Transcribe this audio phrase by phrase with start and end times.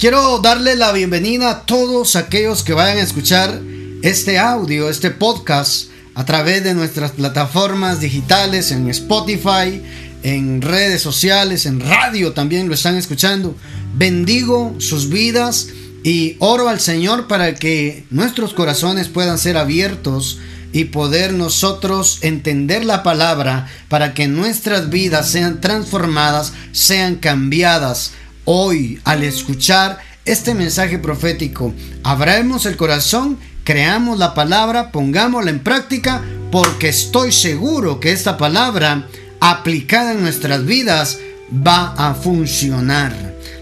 [0.00, 3.60] Quiero darle la bienvenida a todos aquellos que vayan a escuchar
[4.00, 9.82] este audio, este podcast a través de nuestras plataformas digitales en Spotify,
[10.22, 13.54] en redes sociales, en radio también lo están escuchando.
[13.92, 15.68] Bendigo sus vidas
[16.02, 20.38] y oro al Señor para que nuestros corazones puedan ser abiertos
[20.72, 28.12] y poder nosotros entender la palabra para que nuestras vidas sean transformadas, sean cambiadas
[28.52, 31.72] hoy al escuchar este mensaje profético.
[32.02, 39.06] Abramos el corazón, creamos la palabra, pongámosla en práctica, porque estoy seguro que esta palabra
[39.40, 41.20] aplicada en nuestras vidas
[41.64, 43.14] va a funcionar.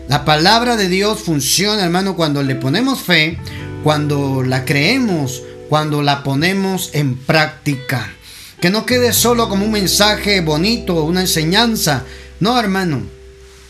[0.08, 3.38] La palabra de Dios funciona, hermano, cuando le ponemos fe,
[3.84, 8.10] cuando la creemos, cuando la ponemos en práctica.
[8.58, 12.04] Que no quede solo como un mensaje bonito, una enseñanza.
[12.40, 13.17] No, hermano.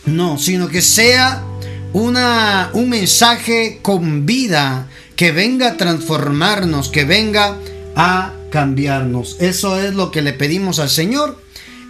[0.08, 1.44] No, sino que sea
[1.92, 7.58] una, un mensaje con vida que venga a transformarnos, que venga
[7.94, 9.36] a cambiarnos.
[9.40, 11.40] Eso es lo que le pedimos al Señor.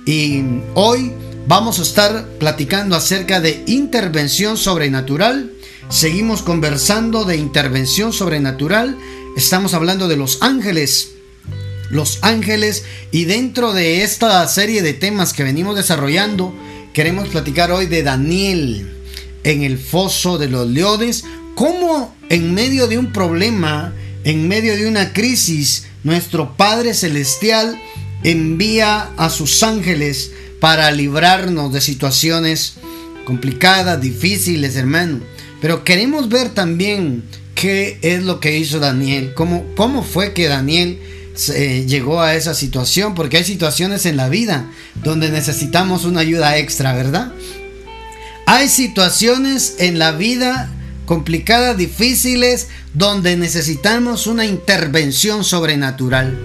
[0.05, 0.43] Y
[0.75, 1.13] hoy
[1.47, 5.53] vamos a estar platicando acerca de intervención sobrenatural.
[5.89, 8.97] Seguimos conversando de intervención sobrenatural.
[9.37, 11.13] Estamos hablando de los ángeles.
[11.91, 12.85] Los ángeles.
[13.13, 16.55] Y dentro de esta serie de temas que venimos desarrollando,
[16.99, 18.93] queremos platicar hoy de Daniel
[19.45, 21.23] en el foso de los leones.
[21.55, 27.81] Cómo en medio de un problema, en medio de una crisis, nuestro Padre Celestial
[28.25, 32.79] envía a sus ángeles para librarnos de situaciones
[33.25, 35.21] complicadas, difíciles, hermano.
[35.61, 37.23] Pero queremos ver también
[37.55, 40.99] qué es lo que hizo Daniel, cómo, cómo fue que Daniel
[41.51, 44.67] eh, llegó a esa situación, porque hay situaciones en la vida
[45.03, 47.33] donde necesitamos una ayuda extra, ¿verdad?
[48.47, 50.71] Hay situaciones en la vida
[51.07, 56.39] complicadas, difíciles, donde necesitamos una intervención sobrenatural.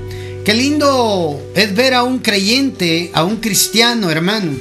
[0.45, 4.53] Qué lindo es ver a un creyente, a un cristiano, hermano,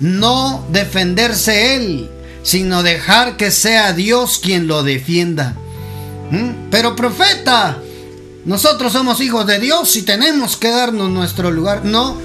[0.00, 2.10] no defenderse él,
[2.42, 5.54] sino dejar que sea Dios quien lo defienda.
[6.30, 6.70] ¿Mm?
[6.70, 7.80] Pero profeta,
[8.46, 11.84] nosotros somos hijos de Dios y tenemos que darnos nuestro lugar.
[11.84, 12.16] No,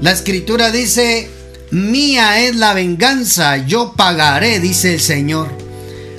[0.00, 1.30] la escritura dice,
[1.70, 5.48] mía es la venganza, yo pagaré, dice el Señor.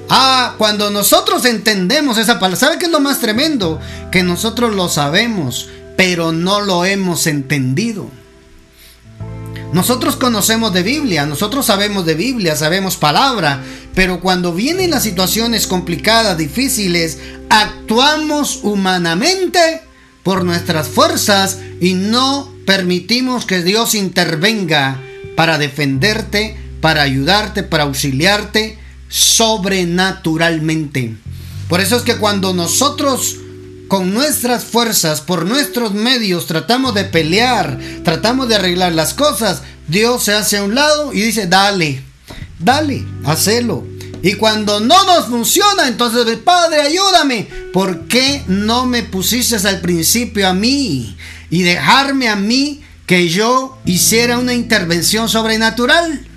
[0.09, 3.79] Ah, cuando nosotros entendemos esa palabra, ¿sabe qué es lo más tremendo?
[4.12, 8.12] Que nosotros lo sabemos, pero no lo hemos entendido.
[9.73, 13.61] Nosotros conocemos de Biblia, nosotros sabemos de Biblia, sabemos palabra,
[13.94, 17.17] pero cuando vienen las situaciones complicadas, difíciles,
[17.50, 19.81] actuamos humanamente
[20.23, 25.01] por nuestras fuerzas y no permitimos que Dios intervenga
[25.35, 28.79] para defenderte, para ayudarte, para auxiliarte
[29.09, 31.17] sobrenaturalmente.
[31.67, 33.39] Por eso es que cuando nosotros
[33.87, 40.23] con nuestras fuerzas, por nuestros medios, tratamos de pelear, tratamos de arreglar las cosas, Dios
[40.23, 42.01] se hace a un lado y dice, dale,
[42.59, 43.85] dale, hacelo.
[44.21, 47.47] Y cuando no nos funciona, entonces, Padre, ayúdame.
[47.71, 51.15] ¿Por qué no me pusiste al principio a mí
[51.49, 56.27] y dejarme a mí que yo hiciera una intervención sobrenatural?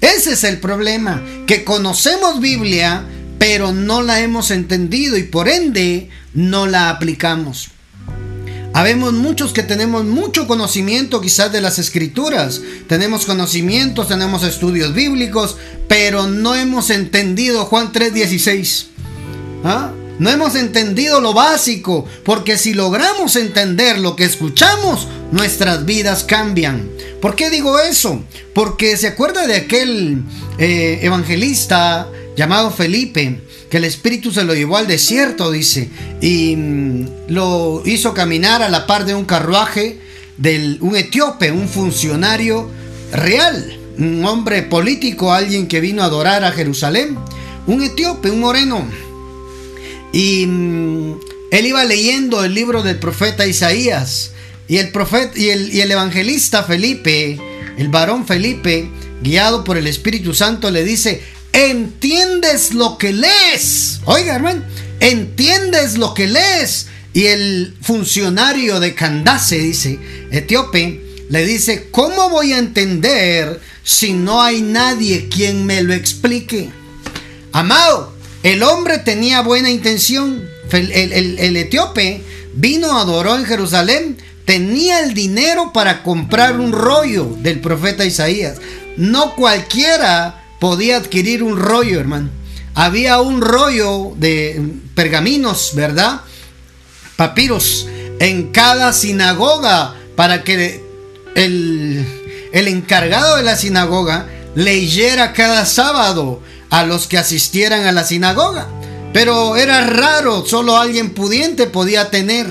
[0.00, 3.04] Ese es el problema, que conocemos Biblia,
[3.46, 7.68] pero no la hemos entendido y por ende no la aplicamos.
[8.72, 15.58] Habemos muchos que tenemos mucho conocimiento quizás de las escrituras, tenemos conocimientos, tenemos estudios bíblicos,
[15.88, 18.86] pero no hemos entendido Juan 3:16.
[19.62, 19.92] ¿Ah?
[20.18, 26.88] No hemos entendido lo básico, porque si logramos entender lo que escuchamos, nuestras vidas cambian.
[27.20, 28.24] ¿Por qué digo eso?
[28.54, 30.22] Porque se acuerda de aquel
[30.56, 33.40] eh, evangelista llamado Felipe,
[33.70, 35.88] que el Espíritu se lo llevó al desierto, dice,
[36.20, 39.98] y mm, lo hizo caminar a la par de un carruaje
[40.36, 42.68] de un etíope, un funcionario
[43.12, 47.16] real, un hombre político, alguien que vino a adorar a Jerusalén,
[47.66, 48.84] un etíope, un moreno.
[50.12, 51.20] Y mm,
[51.50, 54.32] él iba leyendo el libro del profeta Isaías,
[54.66, 57.38] y el profeta y el, y el evangelista Felipe,
[57.76, 58.88] el varón Felipe,
[59.22, 61.22] guiado por el Espíritu Santo, le dice,
[61.54, 64.00] entiendes lo que lees.
[64.04, 64.62] Oiga, hermano,
[65.00, 66.88] entiendes lo que lees.
[67.14, 69.98] Y el funcionario de Candace, dice,
[70.32, 76.70] etíope, le dice, ¿cómo voy a entender si no hay nadie quien me lo explique?
[77.52, 78.12] Amado,
[78.42, 80.46] el hombre tenía buena intención.
[80.72, 82.20] El, el etíope
[82.54, 88.56] vino, adoró en Jerusalén, tenía el dinero para comprar un rollo del profeta Isaías.
[88.96, 92.30] No cualquiera podía adquirir un rollo, hermano.
[92.74, 94.58] había un rollo de
[94.94, 96.22] pergaminos, ¿verdad?
[97.16, 97.86] Papiros
[98.18, 100.82] en cada sinagoga para que
[101.34, 102.06] el,
[102.50, 106.40] el encargado de la sinagoga leyera cada sábado
[106.70, 108.66] a los que asistieran a la sinagoga.
[109.12, 112.46] Pero era raro, solo alguien pudiente podía tener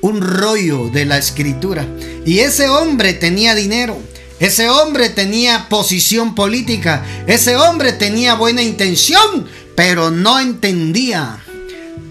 [0.00, 1.84] un rollo de la escritura.
[2.24, 3.98] Y ese hombre tenía dinero,
[4.40, 11.40] ese hombre tenía posición política, ese hombre tenía buena intención, pero no entendía.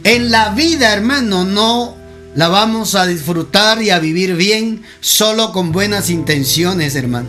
[0.03, 1.97] En la vida, hermano, no
[2.35, 7.27] la vamos a disfrutar y a vivir bien solo con buenas intenciones, hermano.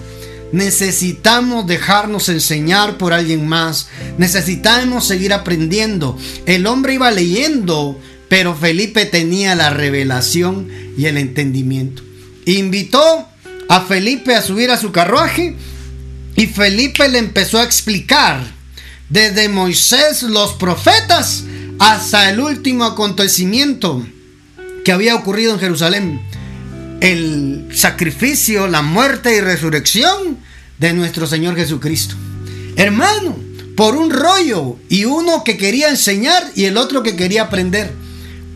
[0.52, 3.88] Necesitamos dejarnos enseñar por alguien más.
[4.16, 6.16] Necesitamos seguir aprendiendo.
[6.46, 7.98] El hombre iba leyendo,
[8.28, 12.02] pero Felipe tenía la revelación y el entendimiento.
[12.46, 13.27] Invitó
[13.68, 15.56] a Felipe a subir a su carruaje
[16.36, 18.40] y Felipe le empezó a explicar
[19.08, 21.44] desde Moisés, los profetas,
[21.78, 24.06] hasta el último acontecimiento
[24.84, 26.20] que había ocurrido en Jerusalén
[27.00, 30.38] el sacrificio, la muerte y resurrección
[30.78, 32.14] de nuestro Señor Jesucristo.
[32.76, 33.36] Hermano,
[33.76, 37.92] por un rollo y uno que quería enseñar y el otro que quería aprender.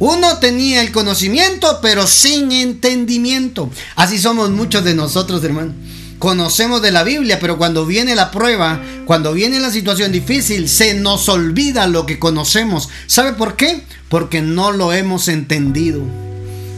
[0.05, 3.71] Uno tenía el conocimiento pero sin entendimiento.
[3.95, 5.75] Así somos muchos de nosotros, hermano.
[6.19, 10.95] Conocemos de la Biblia, pero cuando viene la prueba, cuando viene la situación difícil, se
[10.95, 12.89] nos olvida lo que conocemos.
[13.07, 13.85] ¿Sabe por qué?
[14.09, 16.03] Porque no lo hemos entendido.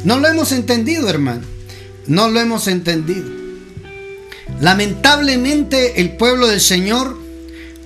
[0.04, 1.46] No lo hemos entendido, hermano.
[2.06, 3.24] No lo hemos entendido.
[4.60, 7.18] Lamentablemente el pueblo del Señor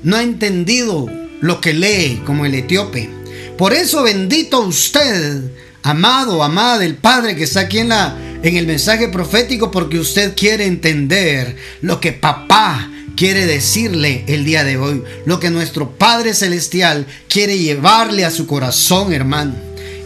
[0.02, 1.06] no ha entendido
[1.40, 3.17] lo que lee como el etíope.
[3.58, 5.42] Por eso bendito usted,
[5.82, 10.34] amado, amada del Padre que está aquí en la en el mensaje profético porque usted
[10.36, 16.34] quiere entender lo que papá quiere decirle el día de hoy, lo que nuestro Padre
[16.34, 19.54] celestial quiere llevarle a su corazón, hermano.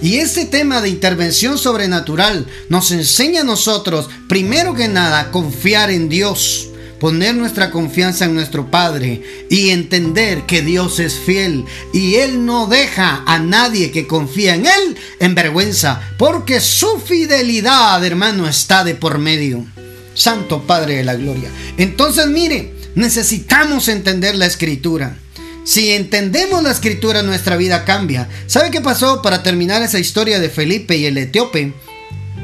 [0.00, 6.08] Y este tema de intervención sobrenatural nos enseña a nosotros, primero que nada, confiar en
[6.08, 6.70] Dios,
[7.02, 12.68] poner nuestra confianza en nuestro Padre y entender que Dios es fiel y Él no
[12.68, 18.94] deja a nadie que confía en Él en vergüenza, porque su fidelidad, hermano, está de
[18.94, 19.66] por medio.
[20.14, 21.50] Santo Padre de la Gloria.
[21.76, 25.18] Entonces, mire, necesitamos entender la escritura.
[25.64, 28.28] Si entendemos la escritura, nuestra vida cambia.
[28.46, 31.72] ¿Sabe qué pasó para terminar esa historia de Felipe y el etíope?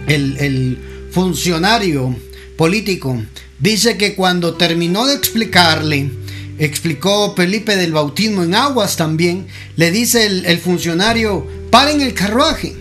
[0.08, 0.78] El,
[1.12, 2.16] funcionario
[2.56, 3.22] político
[3.58, 6.10] dice que cuando terminó de explicarle,
[6.58, 9.46] explicó Felipe del bautismo en aguas también,
[9.76, 12.76] le dice el, el funcionario, paren el carruaje.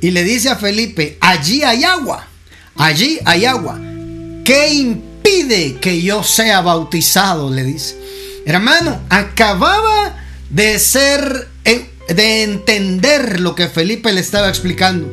[0.00, 2.26] Y le dice a Felipe, allí hay agua,
[2.74, 3.80] allí hay agua.
[4.44, 7.50] ¿Qué impide que yo sea bautizado?
[7.50, 7.96] Le dice.
[8.44, 10.16] Hermano, acababa
[10.50, 15.12] de ser, eh, de entender lo que Felipe le estaba explicando.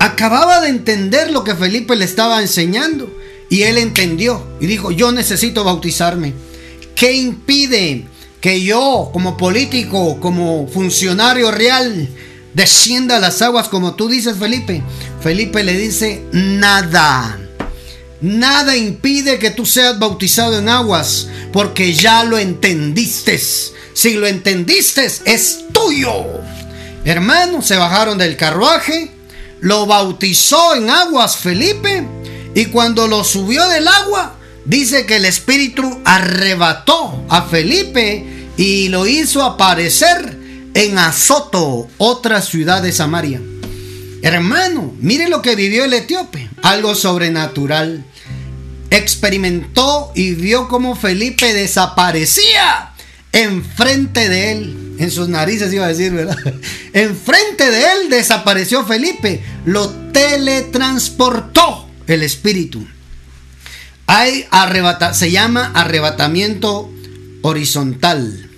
[0.00, 3.14] Acababa de entender lo que Felipe le estaba enseñando.
[3.50, 6.32] Y él entendió y dijo, yo necesito bautizarme.
[6.94, 8.06] ¿Qué impide
[8.40, 12.08] que yo como político, como funcionario real,
[12.54, 14.82] descienda a las aguas como tú dices, Felipe?
[15.20, 17.38] Felipe le dice, nada.
[18.20, 23.40] Nada impide que tú seas bautizado en aguas, porque ya lo entendiste.
[23.92, 26.12] Si lo entendiste, es tuyo.
[27.04, 29.10] Hermanos, se bajaron del carruaje,
[29.60, 32.06] lo bautizó en aguas Felipe,
[32.54, 38.24] y cuando lo subió del agua, dice que el Espíritu arrebató a Felipe
[38.56, 40.38] y lo hizo aparecer
[40.74, 43.40] en Azoto, otra ciudad de Samaria.
[44.22, 48.04] Hermano, mire lo que vivió el etíope, algo sobrenatural
[48.90, 52.92] experimentó y vio cómo Felipe desaparecía
[53.32, 54.96] enfrente de él.
[54.98, 56.36] En sus narices iba a decir, ¿verdad?
[56.92, 59.42] Enfrente de él desapareció Felipe.
[59.64, 62.86] Lo teletransportó el espíritu.
[64.06, 64.46] Hay
[65.12, 66.90] se llama arrebatamiento
[67.42, 68.48] horizontal.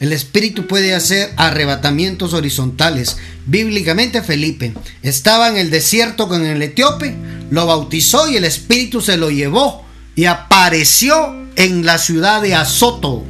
[0.00, 3.18] El espíritu puede hacer arrebatamientos horizontales.
[3.44, 4.72] Bíblicamente Felipe
[5.02, 7.14] estaba en el desierto con el etíope,
[7.50, 9.84] lo bautizó y el espíritu se lo llevó
[10.16, 13.24] y apareció en la ciudad de Azoto,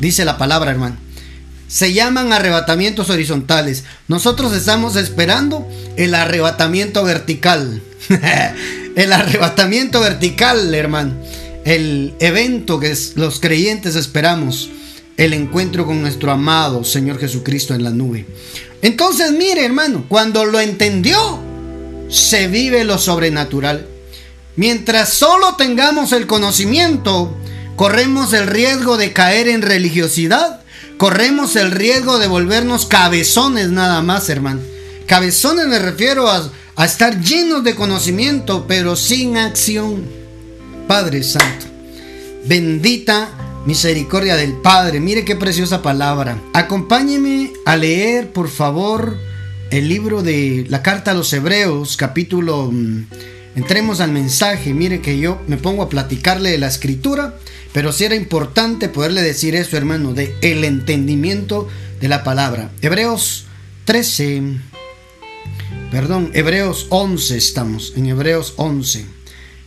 [0.00, 0.96] dice la palabra hermano.
[1.68, 3.84] Se llaman arrebatamientos horizontales.
[4.08, 7.82] Nosotros estamos esperando el arrebatamiento vertical.
[8.96, 11.12] el arrebatamiento vertical, hermano.
[11.64, 14.70] El evento que los creyentes esperamos
[15.16, 18.26] el encuentro con nuestro amado Señor Jesucristo en la nube.
[18.82, 21.38] Entonces, mire hermano, cuando lo entendió,
[22.08, 23.86] se vive lo sobrenatural.
[24.56, 27.36] Mientras solo tengamos el conocimiento,
[27.76, 30.60] corremos el riesgo de caer en religiosidad,
[30.96, 34.60] corremos el riesgo de volvernos cabezones nada más, hermano.
[35.06, 40.04] Cabezones me refiero a, a estar llenos de conocimiento, pero sin acción.
[40.86, 41.66] Padre Santo,
[42.46, 45.00] bendita misericordia del Padre.
[45.00, 46.38] Mire qué preciosa palabra.
[46.52, 49.18] Acompáñeme a leer, por favor,
[49.70, 52.70] el libro de la carta a los Hebreos, capítulo...
[52.70, 53.06] Mm,
[53.56, 54.72] entremos al mensaje.
[54.74, 57.36] Mire que yo me pongo a platicarle de la escritura,
[57.72, 61.66] pero sí era importante poderle decir eso, hermano, de el entendimiento
[62.00, 62.70] de la palabra.
[62.82, 63.46] Hebreos
[63.86, 64.42] 13,
[65.90, 69.06] perdón, Hebreos 11 estamos, en Hebreos 11.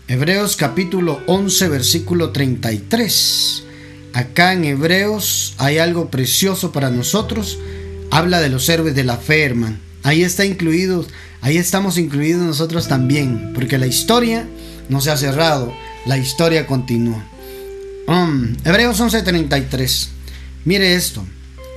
[0.08, 3.64] Hebreos capítulo 11, versículo 33.
[4.14, 7.60] Acá en Hebreos hay algo precioso para nosotros.
[8.10, 9.78] Habla de los héroes de la fe, hermano.
[10.04, 11.06] Ahí está incluido,
[11.42, 14.48] ahí estamos incluidos nosotros también, porque la historia
[14.88, 15.74] no se ha cerrado,
[16.06, 17.24] la historia continúa.
[18.08, 20.10] Um, Hebreos 11:33.
[20.66, 21.24] Mire esto.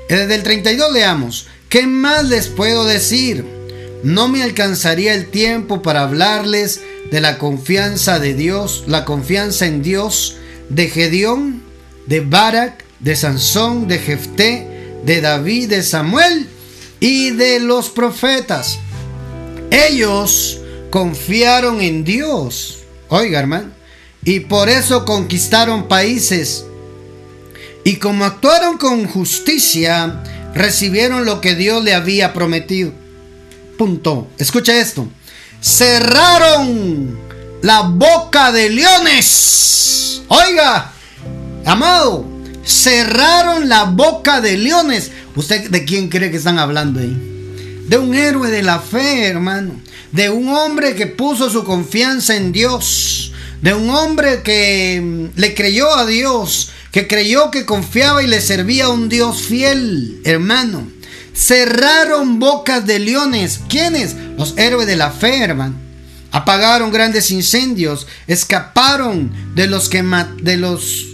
[0.09, 1.47] Desde el 32 leamos.
[1.69, 3.45] ¿Qué más les puedo decir?
[4.03, 6.81] No me alcanzaría el tiempo para hablarles
[7.11, 10.37] de la confianza de Dios, la confianza en Dios
[10.69, 11.63] de Gedeón,
[12.07, 16.49] de Barak, de Sansón, de Jefté, de David, de Samuel
[17.01, 18.79] y de los profetas.
[19.71, 22.81] Ellos confiaron en Dios.
[23.09, 23.71] Oiga, hermano.
[24.25, 26.65] Y por eso conquistaron países.
[27.85, 30.23] Y como actuaron con justicia,
[30.55, 33.02] recibieron lo que Dios le había prometido.
[33.77, 34.29] Punto.
[34.39, 35.09] Escucha esto.
[35.61, 37.19] Cerraron
[37.63, 40.23] la boca de leones.
[40.29, 40.93] Oiga,
[41.65, 42.27] Amado,
[42.65, 45.11] cerraron la boca de leones.
[45.37, 47.17] ¿Usted de quién cree que están hablando ahí?
[47.87, 49.81] De un héroe de la fe, hermano.
[50.11, 53.33] De un hombre que puso su confianza en Dios.
[53.61, 56.71] De un hombre que mm, le creyó a Dios.
[56.91, 60.89] Que creyó que confiaba y le servía a un Dios fiel, hermano.
[61.35, 63.61] Cerraron bocas de leones.
[63.69, 64.15] ¿Quiénes?
[64.37, 65.75] Los héroes de la fe, hermano.
[66.31, 68.07] Apagaron grandes incendios.
[68.27, 70.03] Escaparon de los que
[70.43, 71.07] de los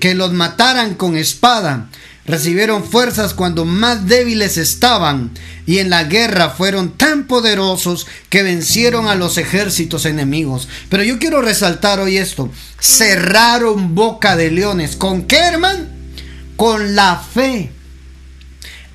[0.00, 1.88] que los mataran con espada.
[2.26, 5.30] Recibieron fuerzas cuando más débiles estaban
[5.66, 10.68] y en la guerra fueron tan poderosos que vencieron a los ejércitos enemigos.
[10.88, 12.50] Pero yo quiero resaltar hoy esto.
[12.78, 14.96] Cerraron boca de leones.
[14.96, 15.84] ¿Con qué, hermano?
[16.56, 17.72] Con la fe.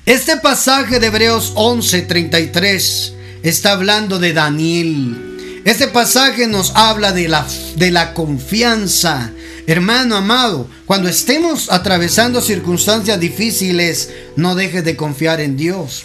[0.06, 5.62] Este pasaje de Hebreos 11:33 está hablando de Daniel.
[5.64, 7.44] Este pasaje nos habla de la,
[7.74, 9.32] de la confianza,
[9.66, 16.04] Hermano amado, cuando estemos atravesando circunstancias difíciles, no dejes de confiar en Dios.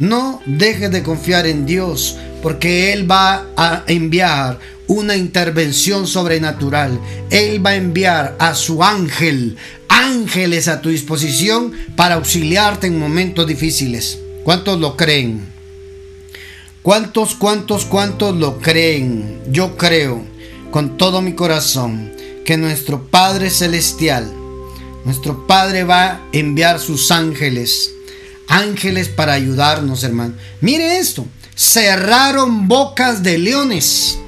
[0.00, 7.00] No dejes de confiar en Dios, porque Él va a enviar una intervención sobrenatural.
[7.30, 9.56] Él va a enviar a su ángel,
[9.98, 14.18] ángeles a tu disposición para auxiliarte en momentos difíciles.
[14.44, 15.46] ¿Cuántos lo creen?
[16.82, 19.40] ¿Cuántos, cuántos, cuántos lo creen?
[19.50, 20.24] Yo creo
[20.70, 22.12] con todo mi corazón
[22.44, 24.32] que nuestro Padre Celestial,
[25.04, 27.90] nuestro Padre va a enviar sus ángeles,
[28.46, 30.34] ángeles para ayudarnos, hermano.
[30.60, 31.26] Mire esto,
[31.56, 34.18] cerraron bocas de leones.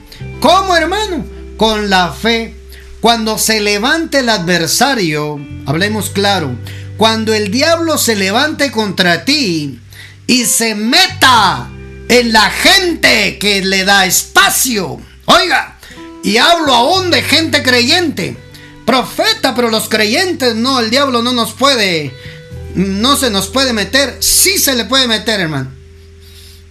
[0.40, 1.24] ¿Cómo, hermano?
[1.56, 2.59] Con la fe.
[3.00, 6.54] Cuando se levante el adversario, hablemos claro,
[6.98, 9.80] cuando el diablo se levante contra ti
[10.26, 11.70] y se meta
[12.08, 15.78] en la gente que le da espacio, oiga,
[16.22, 18.36] y hablo aún de gente creyente.
[18.84, 22.12] Profeta, pero los creyentes no, el diablo no nos puede,
[22.74, 24.18] no se nos puede meter.
[24.20, 25.70] Sí se le puede meter, hermano.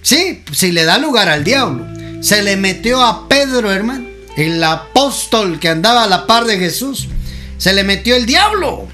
[0.04, 1.88] Sí, si le da lugar al diablo.
[2.22, 4.09] Se le metió a Pedro, hermano.
[4.40, 7.10] El apóstol que andaba a la par de Jesús.
[7.58, 8.88] Se le metió el diablo.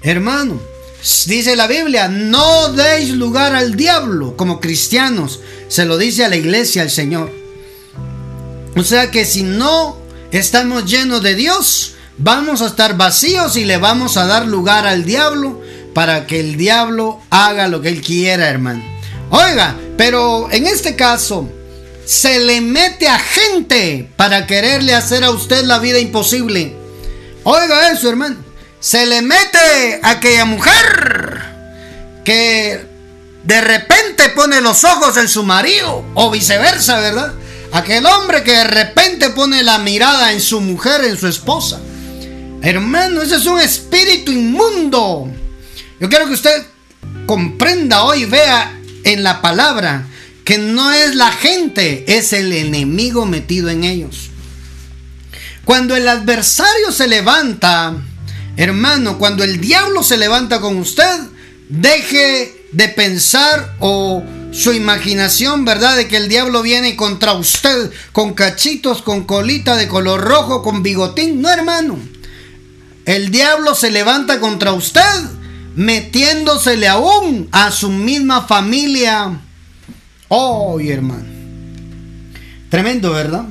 [0.00, 0.60] Hermano,
[1.26, 5.40] dice la Biblia, no deis lugar al diablo como cristianos.
[5.66, 7.32] Se lo dice a la iglesia el Señor.
[8.76, 9.98] O sea que si no
[10.30, 15.04] estamos llenos de Dios, vamos a estar vacíos y le vamos a dar lugar al
[15.04, 15.60] diablo
[15.94, 18.84] para que el diablo haga lo que él quiera, hermano.
[19.30, 21.48] Oiga, pero en este caso,
[22.04, 26.74] se le mete a gente para quererle hacer a usted la vida imposible.
[27.44, 28.36] Oiga eso, hermano.
[28.80, 31.40] Se le mete a aquella mujer
[32.24, 32.86] que
[33.44, 37.32] de repente pone los ojos en su marido o viceversa, ¿verdad?
[37.72, 41.80] Aquel hombre que de repente pone la mirada en su mujer, en su esposa.
[42.62, 45.28] Hermano, ese es un espíritu inmundo.
[45.98, 46.64] Yo quiero que usted
[47.26, 50.06] comprenda hoy, vea en la palabra
[50.44, 54.30] que no es la gente, es el enemigo metido en ellos.
[55.64, 57.96] Cuando el adversario se levanta,
[58.56, 61.20] Hermano, cuando el diablo se levanta con usted,
[61.68, 64.22] deje de pensar o
[64.52, 65.96] su imaginación, ¿verdad?
[65.96, 70.82] De que el diablo viene contra usted con cachitos, con colita de color rojo, con
[70.82, 71.40] bigotín.
[71.40, 71.98] No, hermano.
[73.06, 75.00] El diablo se levanta contra usted
[75.74, 79.40] metiéndosele aún a su misma familia.
[80.34, 81.26] Oh, hermano.
[82.70, 83.44] Tremendo, ¿verdad?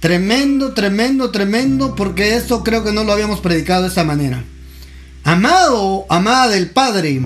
[0.00, 4.44] Tremendo, tremendo, tremendo, porque esto creo que no lo habíamos predicado de esta manera.
[5.24, 7.22] Amado, amada del Padre,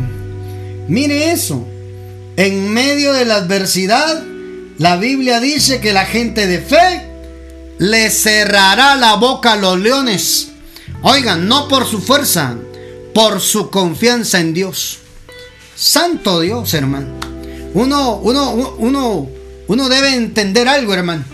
[0.86, 1.66] mire eso.
[2.36, 4.22] En medio de la adversidad,
[4.78, 7.04] la Biblia dice que la gente de fe
[7.78, 10.52] le cerrará la boca a los leones.
[11.02, 12.54] Oigan, no por su fuerza,
[13.12, 15.00] por su confianza en Dios.
[15.74, 17.31] Santo Dios, hermano.
[17.74, 19.28] Uno, uno, uno,
[19.66, 21.24] uno debe entender algo, hermano.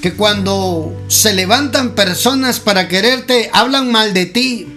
[0.00, 4.68] Que cuando se levantan personas para quererte, hablan mal de ti.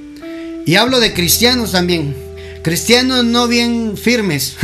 [0.66, 2.16] Y hablo de cristianos también.
[2.64, 4.56] Cristianos no bien firmes.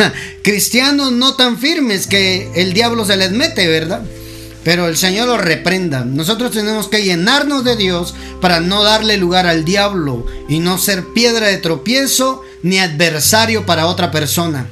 [0.44, 4.02] cristianos no tan firmes que el diablo se les mete, ¿verdad?
[4.64, 6.04] Pero el Señor lo reprenda.
[6.04, 11.06] Nosotros tenemos que llenarnos de Dios para no darle lugar al diablo y no ser
[11.14, 14.68] piedra de tropiezo ni adversario para otra persona.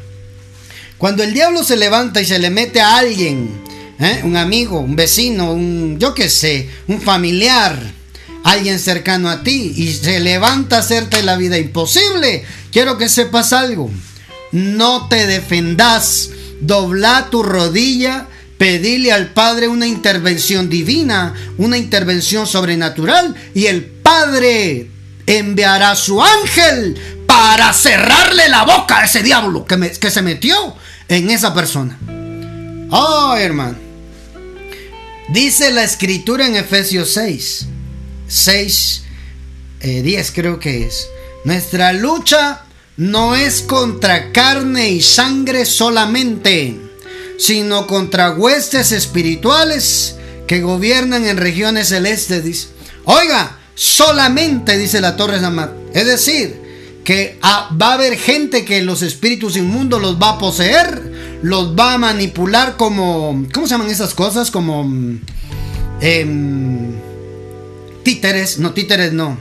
[1.01, 3.49] Cuando el diablo se levanta y se le mete a alguien,
[3.99, 4.21] ¿eh?
[4.23, 7.75] un amigo, un vecino, un yo qué sé, un familiar,
[8.43, 13.51] alguien cercano a ti y se levanta a hacerte la vida imposible, quiero que sepas
[13.51, 13.89] algo.
[14.51, 16.29] No te defendas,
[16.59, 18.27] dobla tu rodilla
[18.59, 24.91] pedirle al Padre una intervención divina, una intervención sobrenatural y el Padre
[25.25, 30.75] enviará su ángel para cerrarle la boca a ese diablo que se metió
[31.17, 31.97] en esa persona.
[32.89, 33.77] Oh, hermano.
[35.29, 37.67] Dice la escritura en Efesios 6,
[38.27, 39.03] 6,
[39.81, 41.07] 10 creo que es.
[41.45, 42.63] Nuestra lucha
[42.97, 46.91] no es contra carne y sangre solamente
[47.41, 52.43] sino contra huestes espirituales que gobiernan en regiones celestes.
[52.43, 52.67] Dice.
[53.05, 55.71] Oiga, solamente dice la Torre Samad.
[55.91, 56.60] Es decir,
[57.03, 61.93] que va a haber gente que los espíritus inmundos los va a poseer, los va
[61.93, 64.51] a manipular como, ¿cómo se llaman esas cosas?
[64.51, 64.89] Como
[66.01, 66.93] em,
[68.03, 69.37] títeres, no títeres, no,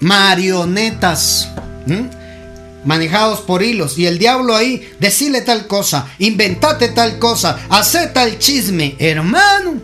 [0.00, 1.48] marionetas
[2.84, 3.98] manejados por hilos.
[3.98, 8.96] Y el diablo ahí, decirle tal cosa, inventate tal cosa, hace tal chisme.
[8.98, 9.80] Hermano,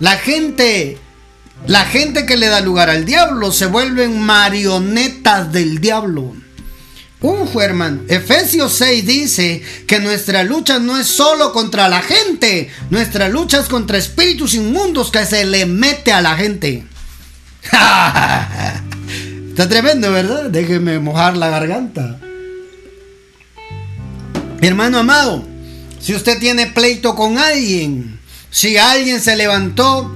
[0.00, 0.98] la gente,
[1.66, 6.34] la gente que le da lugar al diablo se vuelven marionetas del diablo.
[7.20, 8.00] Uf, hermano.
[8.08, 13.68] Efesios 6 dice que nuestra lucha no es solo contra la gente, nuestra lucha es
[13.68, 16.84] contra espíritus inmundos que se le mete a la gente.
[19.50, 20.44] Está tremendo, ¿verdad?
[20.48, 22.18] Déjeme mojar la garganta.
[24.62, 25.44] Hermano amado,
[26.00, 28.18] si usted tiene pleito con alguien,
[28.50, 30.10] si alguien se levantó,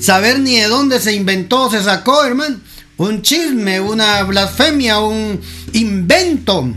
[0.00, 2.60] saber ni de dónde se inventó, se sacó, hermano,
[2.96, 5.40] un chisme, una blasfemia, un
[5.72, 6.74] invento.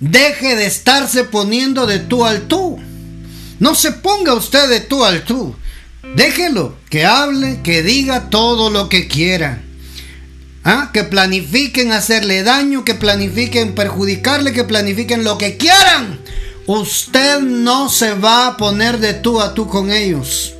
[0.00, 2.78] Deje de estarse poniendo de tú al tú.
[3.60, 5.54] No se ponga usted de tú al tú.
[6.16, 9.62] Déjelo que hable, que diga todo lo que quiera.
[10.64, 10.90] ¿Ah?
[10.92, 16.18] Que planifiquen hacerle daño, que planifiquen perjudicarle, que planifiquen lo que quieran.
[16.66, 20.53] Usted no se va a poner de tú a tú con ellos.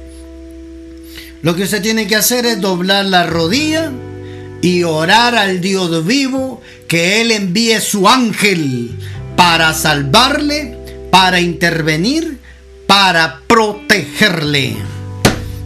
[1.44, 3.92] Lo que usted tiene que hacer es doblar la rodilla
[4.62, 8.90] y orar al Dios vivo que Él envíe su ángel
[9.36, 10.74] para salvarle,
[11.10, 12.38] para intervenir,
[12.86, 14.74] para protegerle.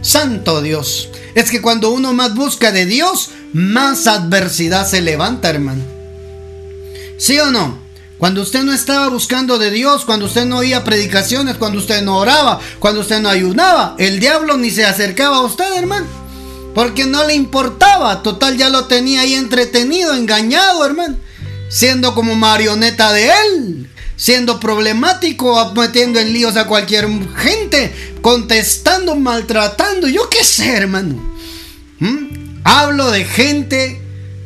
[0.01, 1.11] Santo Dios.
[1.33, 5.83] Es que cuando uno más busca de Dios, más adversidad se levanta, hermano.
[7.17, 7.77] ¿Sí o no?
[8.19, 12.17] Cuando usted no estaba buscando de Dios, cuando usted no oía predicaciones, cuando usted no
[12.17, 16.05] oraba, cuando usted no ayunaba, el diablo ni se acercaba a usted, hermano.
[16.75, 18.21] Porque no le importaba.
[18.21, 21.15] Total, ya lo tenía ahí entretenido, engañado, hermano.
[21.69, 23.89] Siendo como marioneta de él.
[24.17, 28.17] Siendo problemático, metiendo en líos a cualquier gente.
[28.21, 30.09] Contestando, maltratando.
[30.09, 31.23] Yo qué sé, hermano.
[31.99, 32.59] ¿Mm?
[32.65, 34.01] Hablo de gente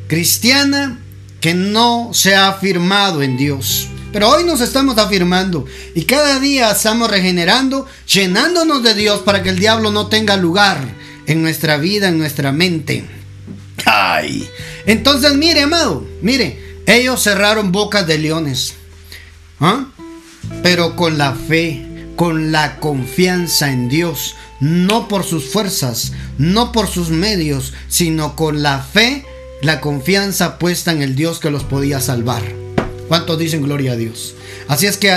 [0.07, 1.02] cristiana
[1.43, 3.89] que no se ha afirmado en Dios.
[4.13, 9.49] Pero hoy nos estamos afirmando y cada día estamos regenerando, llenándonos de Dios para que
[9.49, 10.79] el diablo no tenga lugar
[11.25, 13.03] en nuestra vida, en nuestra mente.
[13.85, 14.49] Ay.
[14.85, 18.75] Entonces, mire, amado, mire, ellos cerraron bocas de leones.
[19.59, 19.87] ¿Ah?
[20.61, 26.87] Pero con la fe, con la confianza en Dios, no por sus fuerzas, no por
[26.87, 29.25] sus medios, sino con la fe
[29.63, 32.43] la confianza puesta en el Dios que los podía salvar.
[33.07, 34.35] ¿Cuántos dicen gloria a Dios?
[34.67, 35.07] Así es que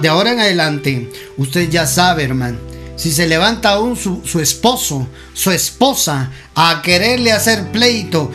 [0.00, 2.58] de ahora en adelante, usted ya sabe, hermano.
[2.96, 8.30] Si se levanta aún su, esposo, su esposa, a quererle hacer pleito,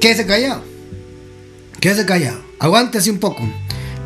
[0.00, 0.64] quédese callado.
[1.80, 2.42] Quédese callado.
[2.58, 3.48] Aguántese un poco.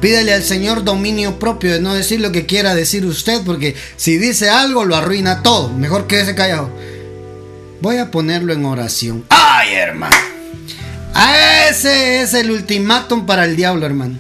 [0.00, 4.18] Pídele al Señor dominio propio de no decir lo que quiera decir usted, porque si
[4.18, 5.70] dice algo lo arruina todo.
[5.70, 6.70] Mejor quédese callado.
[7.81, 9.24] Voy a ponerlo en oración.
[9.31, 10.41] ¡Ay, hermano!
[11.14, 14.18] Ese es el ultimátum para el diablo, hermano.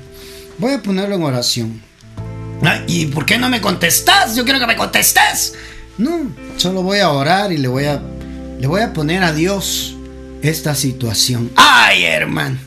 [0.58, 1.82] Voy a ponerlo en oración.
[2.86, 4.36] ¿Y por qué no me contestas?
[4.36, 5.54] Yo quiero que me contestes.
[5.98, 8.00] No, solo voy a orar y le voy a,
[8.58, 9.96] le voy a poner a Dios
[10.42, 11.50] esta situación.
[11.56, 12.58] ¡Ay, hermano!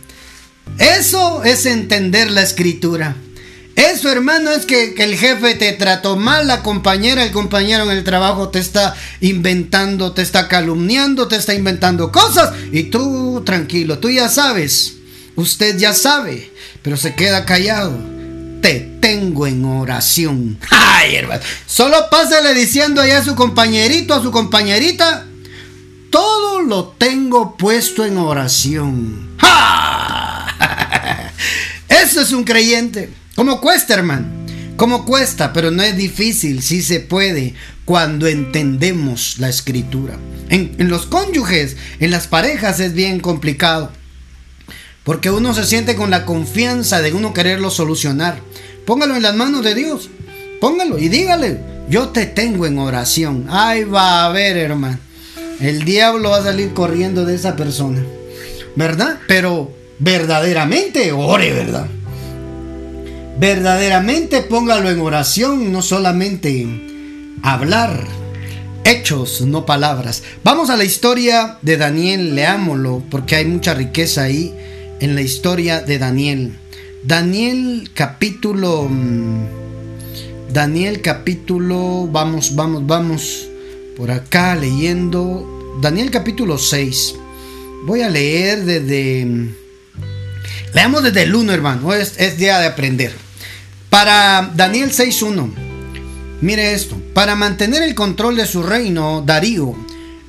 [0.77, 3.15] Eso es entender la escritura.
[3.75, 8.05] Eso, hermano, es que, el jefe te trató mal, la compañera, el compañero en el
[8.05, 12.53] trabajo te está inventando, te está calumniando, te está inventando cosas.
[12.71, 14.93] Y tú, tranquilo, tú ya sabes.
[15.35, 17.99] Usted ya sabe, pero se queda callado.
[18.61, 20.57] Te tengo en oración.
[20.69, 21.41] Ay, hermano.
[21.65, 25.25] Solo pásale diciendo allá a su compañerito, a su compañerita.
[26.09, 29.35] Todo lo tengo puesto en oración.
[31.89, 33.24] Eso es un creyente.
[33.35, 34.27] ¿Cómo cuesta, hermano?
[34.77, 35.51] ¿Cómo cuesta?
[35.51, 40.17] Pero no es difícil, sí se puede cuando entendemos la escritura.
[40.49, 43.91] En, los cónyuges, en las parejas es bien complicado.
[45.03, 48.39] Porque uno se siente con la confianza de uno quererlo solucionar.
[48.85, 50.09] Póngalo en las manos de Dios.
[50.61, 53.47] Póngalo y dígale, yo te tengo en oración.
[53.49, 54.97] Ay, va a ver, hermano.
[55.59, 58.01] El diablo va a salir corriendo de esa persona.
[58.77, 59.19] ¿Verdad?
[59.27, 61.87] Pero verdaderamente ore, ¿verdad?
[63.37, 66.67] Verdaderamente póngalo en oración, no solamente
[67.43, 68.05] hablar.
[68.83, 70.21] Hechos, no palabras.
[70.43, 74.53] Vamos a la historia de Daniel, leámoslo, porque hay mucha riqueza ahí
[74.99, 76.53] en la historia de Daniel.
[77.03, 78.87] Daniel capítulo...
[78.89, 79.45] Mm,
[80.53, 82.07] Daniel capítulo...
[82.11, 83.47] Vamos, vamos, vamos.
[83.97, 85.77] Por acá leyendo.
[85.81, 87.15] Daniel capítulo 6.
[87.85, 89.25] Voy a leer desde...
[89.25, 89.55] Mm,
[90.75, 91.93] leamos desde el 1, hermano.
[91.93, 93.24] Es, es día de aprender.
[93.95, 95.53] Para Daniel 6.1,
[96.41, 99.73] mire esto, para mantener el control de su reino, Darío,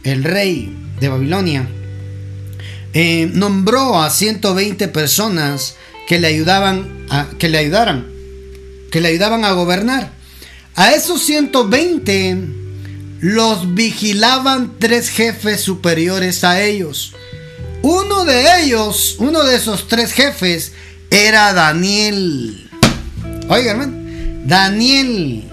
[0.04, 1.68] el rey de Babilonia,
[2.94, 5.74] eh, nombró a 120 personas
[6.06, 8.06] que le ayudaban a, que le ayudaran,
[8.92, 10.12] que le ayudaban a gobernar.
[10.76, 12.38] A esos 120
[13.18, 17.14] los vigilaban tres jefes superiores a ellos.
[17.82, 20.70] Uno de ellos, uno de esos tres jefes,
[21.10, 22.65] era Daniel.
[23.48, 23.92] Oiga, hermano.
[24.44, 25.44] Daniel,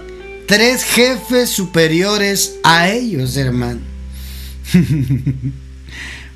[0.46, 3.80] tres jefes superiores a ellos, hermano.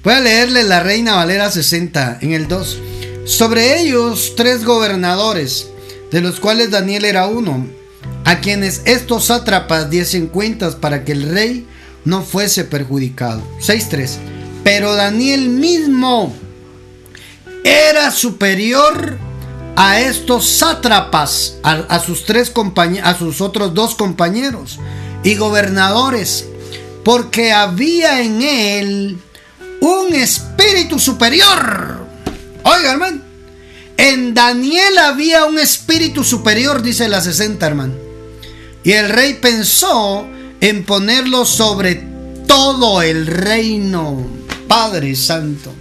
[0.04, 2.78] Voy a leerle la Reina Valera 60 en el 2.
[3.24, 5.68] Sobre ellos, tres gobernadores,
[6.12, 7.66] de los cuales Daniel era uno,
[8.24, 11.66] a quienes estos sátrapas diesen cuentas para que el rey
[12.04, 13.42] no fuese perjudicado.
[13.60, 14.16] 6.3.
[14.62, 16.34] Pero Daniel mismo
[17.64, 19.18] era superior
[19.80, 22.52] a estos sátrapas, a, sus tres
[23.04, 24.80] a sus otros dos compañeros
[25.22, 26.46] y gobernadores,
[27.04, 29.18] porque había en él
[29.80, 32.04] un espíritu superior.
[32.64, 33.20] Oiga, hermano,
[33.96, 37.94] en Daniel había un espíritu superior, dice la 60, hermano.
[38.82, 40.26] Y el rey pensó
[40.60, 42.02] en ponerlo sobre
[42.48, 44.26] todo el reino,
[44.66, 45.72] Padre Santo.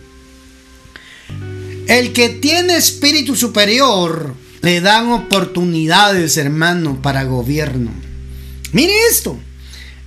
[1.88, 7.92] El que tiene espíritu superior le dan oportunidades, hermano, para gobierno.
[8.74, 9.40] Mire esto.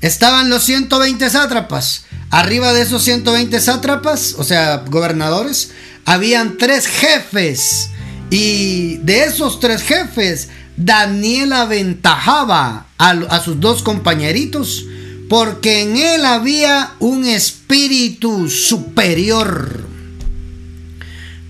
[0.01, 2.05] Estaban los 120 sátrapas.
[2.31, 5.73] Arriba de esos 120 sátrapas, o sea, gobernadores,
[6.05, 7.91] habían tres jefes.
[8.31, 14.85] Y de esos tres jefes, Daniel aventajaba a, a sus dos compañeritos
[15.29, 19.90] porque en él había un espíritu superior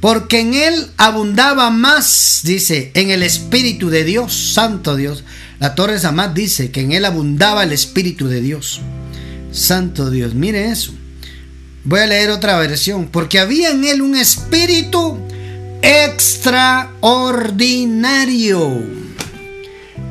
[0.00, 5.24] porque en él abundaba más, dice, en el Espíritu de Dios, Santo Dios.
[5.58, 8.80] La Torre Samad dice que en él abundaba el Espíritu de Dios.
[9.52, 10.94] Santo Dios, mire eso.
[11.84, 15.18] Voy a leer otra versión, porque había en él un espíritu
[15.82, 18.82] extraordinario.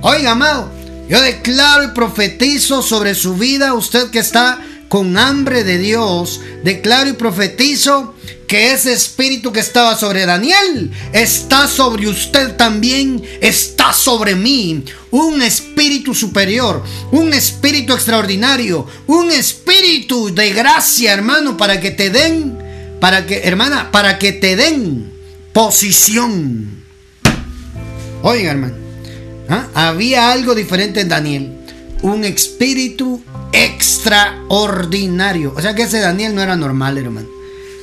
[0.02, 0.71] Oiga, amado,
[1.10, 7.10] yo declaro y profetizo sobre su vida, usted que está con hambre de Dios, declaro
[7.10, 8.15] y profetizo
[8.50, 14.84] que ese espíritu que estaba sobre Daniel está sobre usted también, está sobre mí.
[15.12, 22.58] Un espíritu superior, un espíritu extraordinario, un espíritu de gracia, hermano, para que te den
[23.00, 25.14] para que, hermana, para que te den
[25.54, 26.84] posición.
[28.24, 28.74] Oiga, hermano,
[29.48, 29.68] ¿ah?
[29.76, 31.52] había algo diferente en Daniel.
[32.02, 33.22] Un espíritu
[33.54, 35.54] extraordinario.
[35.56, 37.38] O sea que ese Daniel no era normal, hermano.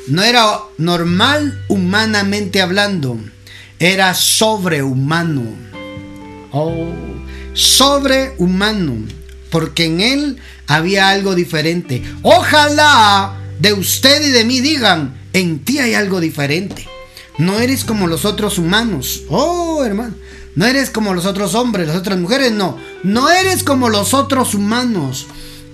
[0.07, 3.19] No era normal humanamente hablando.
[3.79, 5.43] Era sobrehumano.
[6.53, 6.87] Oh,
[7.55, 9.05] sobrehumano.
[9.51, 10.37] Porque en él
[10.69, 12.05] había algo diferente.
[12.23, 16.87] Ojalá de usted y de mí digan, en ti hay algo diferente.
[17.39, 19.25] No eres como los otros humanos.
[19.29, 20.15] Oh, hermano.
[20.55, 22.79] No eres como los otros hombres, las otras mujeres, no.
[23.03, 25.27] No eres como los otros humanos.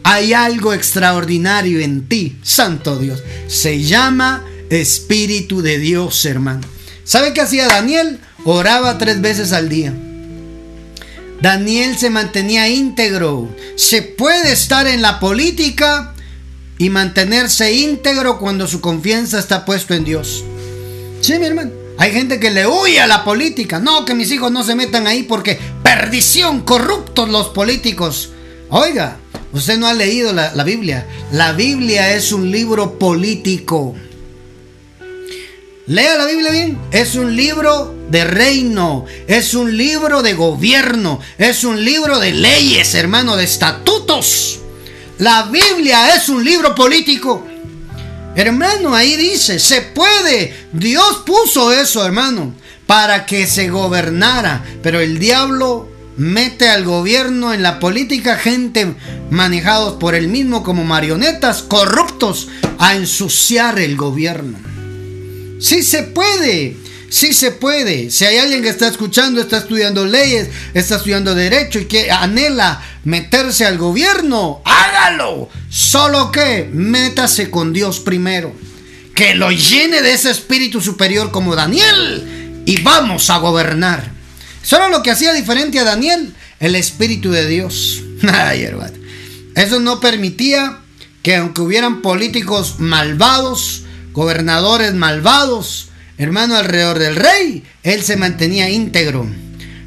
[0.04, 3.22] Hay algo extraordinario en ti, Santo Dios.
[3.46, 6.62] Se llama Espíritu de Dios, hermano.
[7.04, 8.20] ¿Sabe qué hacía Daniel?
[8.44, 9.94] Oraba tres veces al día.
[11.40, 13.48] Daniel se mantenía íntegro.
[13.76, 16.14] Se puede estar en la política
[16.78, 20.44] y mantenerse íntegro cuando su confianza está puesto en Dios.
[21.20, 21.70] Sí, mi hermano.
[21.98, 23.78] Hay gente que le huye a la política.
[23.78, 28.30] No, que mis hijos no se metan ahí porque perdición, corruptos los políticos.
[28.70, 29.18] Oiga,
[29.52, 31.06] usted no ha leído la, Biblia.
[31.32, 33.94] La Biblia es un libro político.
[35.86, 36.78] Lea la Biblia bien.
[36.90, 39.04] Es un libro de reino.
[39.26, 41.20] Es un libro de gobierno.
[41.38, 44.60] Es un libro de leyes, hermano, de estatutos.
[45.18, 47.46] La Biblia es un libro político.
[48.34, 50.54] Hermano, ahí dice, se puede.
[50.72, 52.54] Dios puso eso, hermano,
[52.86, 54.64] para que se gobernara.
[54.82, 58.94] Pero el diablo mete al gobierno en la política gente
[59.31, 62.48] manejados por él mismo como marionetas corruptos
[62.79, 64.59] a ensuciar el gobierno.
[65.61, 66.77] Sí se puede.
[67.09, 68.11] Sí se puede.
[68.11, 72.83] Si hay alguien que está escuchando, está estudiando leyes, está estudiando derecho y que anhela
[73.05, 75.51] meterse al gobierno, hágalo.
[75.68, 78.55] Solo que métase con Dios primero.
[79.14, 84.21] Que lo llene de ese espíritu superior como Daniel y vamos a gobernar.
[84.62, 88.03] Solo lo que hacía diferente a Daniel, el espíritu de Dios.
[88.33, 88.96] Ay, hermano.
[89.55, 90.79] Eso no permitía
[91.22, 99.27] que aunque hubieran políticos malvados, gobernadores malvados, hermano, alrededor del rey, él se mantenía íntegro,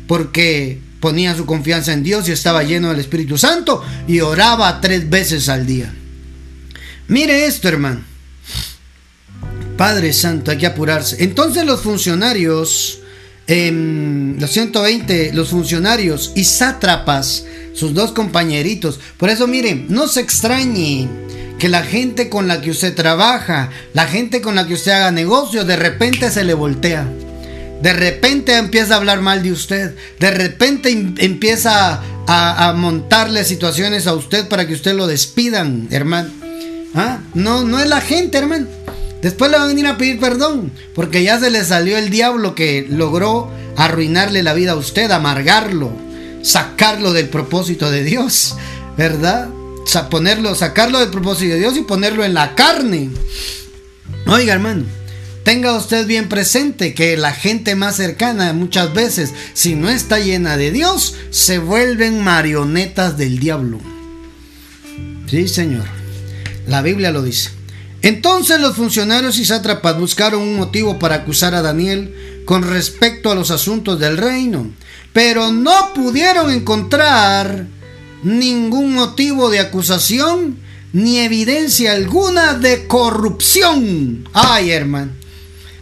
[0.08, 5.10] porque ponía su confianza en Dios y estaba lleno del Espíritu Santo y oraba tres
[5.10, 5.94] veces al día.
[7.08, 8.02] Mire esto, hermano.
[9.78, 11.24] Padre Santo, hay que apurarse.
[11.24, 13.00] Entonces los funcionarios,
[13.48, 20.22] eh, los 120, los funcionarios y sátrapas, sus dos compañeritos, por eso miren, no se
[20.22, 21.08] extrañe
[21.60, 25.12] que la gente con la que usted trabaja, la gente con la que usted haga
[25.12, 27.08] negocio, de repente se le voltea.
[27.82, 29.96] De repente empieza a hablar mal de usted.
[30.20, 36.30] De repente empieza a, montarle situaciones a usted para que usted lo despidan, hermano.
[36.96, 37.20] ¿Ah?
[37.34, 38.68] No, no es la gente, hermano.
[39.26, 40.72] Después le van a venir a pedir perdón.
[40.94, 45.92] Porque ya se le salió el diablo que logró arruinarle la vida a usted, amargarlo,
[46.44, 48.56] sacarlo del propósito de Dios.
[48.96, 49.50] ¿Verdad?
[50.12, 53.10] ponerlo, sacarlo del propósito de Dios y ponerlo en la carne.
[54.28, 54.84] Oiga, hermano,
[55.44, 60.56] tenga usted bien presente que la gente más cercana muchas veces, si no está llena
[60.56, 63.80] de Dios, se vuelven marionetas del diablo.
[65.28, 65.86] Sí, Señor.
[66.68, 67.55] La Biblia lo dice.
[68.06, 72.14] Entonces los funcionarios y sátrapas buscaron un motivo para acusar a Daniel
[72.46, 74.70] con respecto a los asuntos del reino,
[75.12, 77.66] pero no pudieron encontrar
[78.22, 80.60] ningún motivo de acusación
[80.94, 84.30] ni evidencia alguna de corrupción.
[84.34, 85.12] Ay, hermano.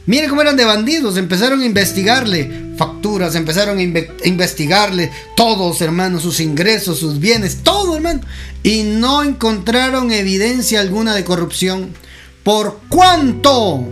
[0.05, 1.17] Mire cómo eran de bandidos.
[1.17, 8.21] Empezaron a investigarle facturas, empezaron a investigarle todos, hermanos, sus ingresos, sus bienes, todo, hermano.
[8.63, 12.01] Y no encontraron evidencia alguna de corrupción.
[12.43, 13.87] Por cuanto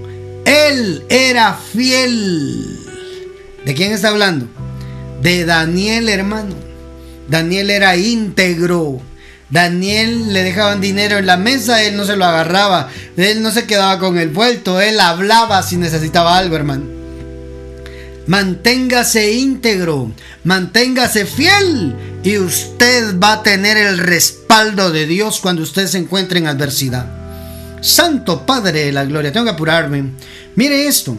[0.46, 2.80] él era fiel.
[3.66, 4.48] ¿De quién está hablando?
[5.22, 6.56] De Daniel, hermano.
[7.30, 9.02] Daniel era íntegro.
[9.50, 13.66] Daniel le dejaban dinero en la mesa, él no se lo agarraba, él no se
[13.66, 16.86] quedaba con el vuelto, él hablaba si necesitaba algo, hermano.
[18.28, 20.12] Manténgase íntegro,
[20.46, 26.40] manténgase fiel y usted va a tener el respaldo de Dios cuando usted se encuentre
[26.40, 27.21] en adversidad.
[27.82, 30.12] Santo Padre de la Gloria, tengo que apurarme.
[30.56, 31.18] Mire esto.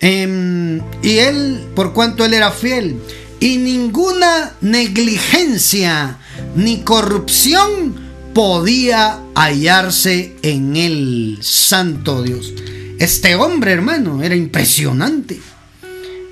[0.00, 2.96] Em, y él, por cuanto él era fiel,
[3.40, 6.18] y ninguna negligencia
[6.54, 7.94] ni corrupción
[8.34, 12.52] podía hallarse en él, santo Dios.
[12.98, 15.40] Este hombre, hermano, era impresionante.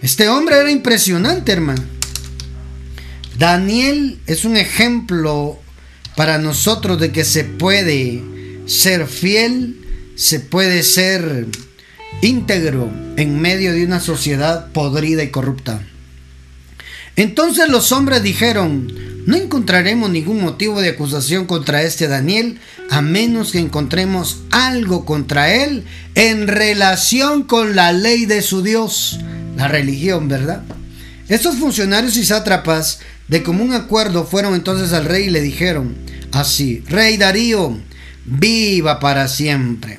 [0.03, 1.83] Este hombre era impresionante, hermano.
[3.39, 5.59] Daniel es un ejemplo
[6.17, 8.23] para nosotros de que se puede
[8.71, 9.75] ser fiel,
[10.15, 11.49] se puede ser
[12.23, 15.83] íntegro en medio de una sociedad podrida y corrupta.
[17.17, 18.87] Entonces los hombres dijeron,
[19.27, 25.53] no encontraremos ningún motivo de acusación contra este Daniel, a menos que encontremos algo contra
[25.53, 29.19] él en relación con la ley de su Dios,
[29.57, 30.63] la religión, ¿verdad?
[31.29, 35.97] Estos funcionarios y sátrapas de común acuerdo fueron entonces al rey y le dijeron
[36.33, 37.77] así, Rey Darío,
[38.25, 39.99] viva para siempre.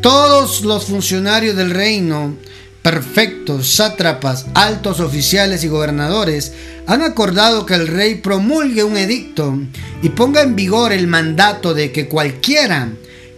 [0.00, 2.36] Todos los funcionarios del reino
[2.82, 6.52] perfectos, sátrapas, altos oficiales y gobernadores
[6.86, 9.58] han acordado que el rey promulgue un edicto
[10.02, 12.88] y ponga en vigor el mandato de que cualquiera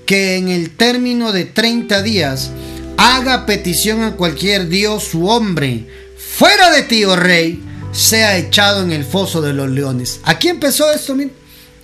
[0.07, 2.51] que en el término de 30 días
[2.97, 7.61] haga petición a cualquier dios u hombre fuera de ti, oh rey,
[7.93, 10.21] sea echado en el foso de los leones.
[10.23, 11.17] Aquí empezó esto,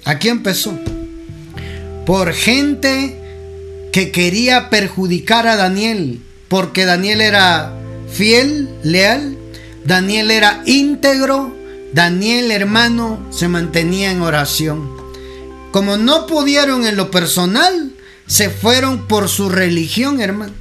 [0.05, 0.79] Aquí empezó.
[2.07, 3.21] Por gente
[3.93, 7.73] que quería perjudicar a Daniel porque Daniel era
[8.09, 9.37] fiel, leal,
[9.85, 11.55] Daniel era íntegro,
[11.93, 14.89] Daniel hermano se mantenía en oración.
[15.73, 17.93] Como no pudieron en lo personal,
[18.27, 20.53] se fueron por su religión, hermano.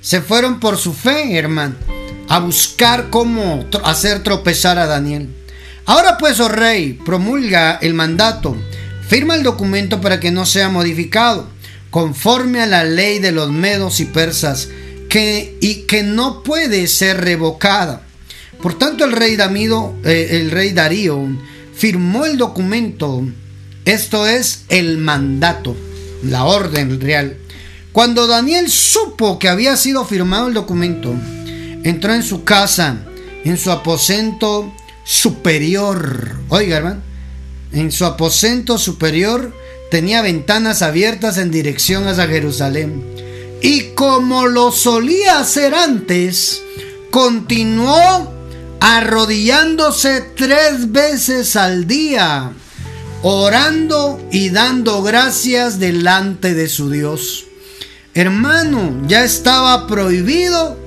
[0.00, 1.74] Se fueron por su fe, hermano,
[2.28, 5.28] a buscar cómo hacer tropezar a Daniel.
[5.86, 8.56] Ahora pues, oh rey, promulga el mandato,
[9.10, 11.48] firma el documento para que no sea modificado,
[11.90, 14.68] conforme a la ley de los medos y persas
[15.08, 18.02] que, y que no puede ser revocada.
[18.62, 21.26] Por tanto, el rey, Damido, eh, el rey Darío
[21.74, 23.26] firmó el documento,
[23.84, 25.76] esto es el mandato,
[26.22, 27.36] la orden real.
[27.90, 31.12] Cuando Daniel supo que había sido firmado el documento,
[31.82, 32.98] entró en su casa,
[33.44, 36.36] en su aposento superior.
[36.48, 37.09] Oiga, hermano,
[37.72, 39.54] en su aposento superior
[39.90, 43.20] tenía ventanas abiertas en dirección hacia Jerusalén
[43.62, 46.62] y como lo solía hacer antes,
[47.10, 48.32] continuó
[48.80, 52.52] arrodillándose tres veces al día,
[53.22, 57.44] orando y dando gracias delante de su Dios.
[58.14, 60.78] Hermano, ya estaba prohibido,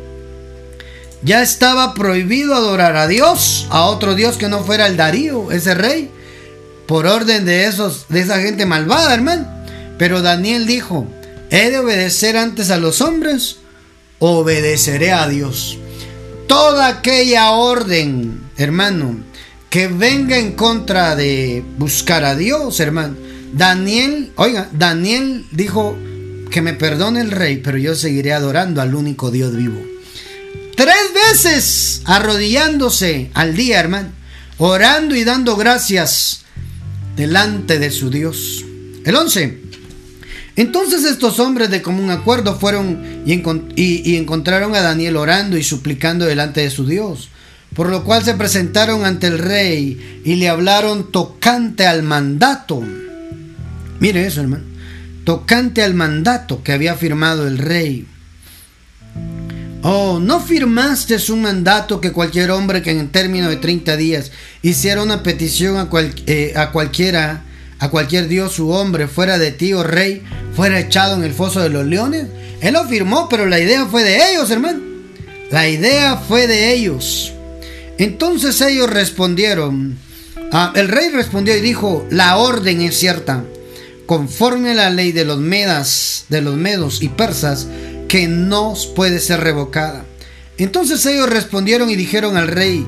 [1.22, 5.76] ya estaba prohibido adorar a Dios, a otro Dios que no fuera el Darío, ese
[5.76, 6.10] rey,
[6.88, 9.48] por orden de esos, de esa gente malvada, hermano.
[9.98, 11.08] Pero Daniel dijo,
[11.56, 13.58] ¿He de obedecer antes a los hombres?
[14.17, 15.78] Obedeceré a Dios.
[16.48, 19.17] Toda aquella orden, hermano,
[19.69, 23.15] que venga en contra de buscar a Dios, hermano.
[23.54, 25.96] Daniel, oiga, Daniel dijo
[26.50, 29.80] que me perdone el rey, pero yo seguiré adorando al único Dios vivo.
[30.76, 34.10] Tres veces arrodillándose al día, hermano,
[34.58, 36.43] orando y dando gracias
[37.15, 38.65] delante de su Dios.
[39.06, 39.60] El 11.
[40.56, 46.62] Entonces estos hombres de común acuerdo fueron y, encontraron a Daniel orando y suplicando delante
[46.62, 47.30] de su Dios,
[47.76, 52.84] por lo cual se presentaron ante el rey y le hablaron tocante al mandato.
[53.99, 54.63] Mire eso, hermano.
[55.23, 58.06] Tocante al mandato que había firmado el rey.
[59.86, 65.04] Oh, ¿no firmaste un mandato que cualquier hombre que en término de 30 días hiciera
[65.04, 65.89] una petición a,
[66.26, 67.43] eh, a cualquiera
[67.80, 70.24] a cualquier dios u hombre fuera de ti, oh rey,
[70.56, 72.28] fuera echado en el foso de los leones.
[72.62, 74.80] Él lo firmó, pero la idea fue de ellos, hermano.
[75.52, 77.34] La idea fue de ellos.
[77.98, 79.98] Entonces ellos respondieron.
[80.54, 83.43] Ah, el rey respondió y dijo: La orden es cierta,
[84.06, 87.67] conforme a la ley de los medas, de los medos y persas,
[88.08, 90.06] que no puede ser revocada.
[90.58, 92.86] Entonces ellos respondieron y dijeron al rey: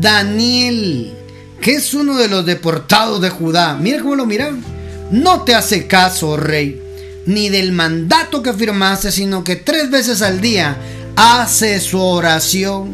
[0.00, 1.14] Daniel,
[1.60, 3.76] que es uno de los deportados de Judá.
[3.76, 4.62] Mira cómo lo miran.
[5.10, 6.82] No te hace caso, rey,
[7.26, 10.76] ni del mandato que firmaste, sino que tres veces al día
[11.16, 12.92] hace su oración.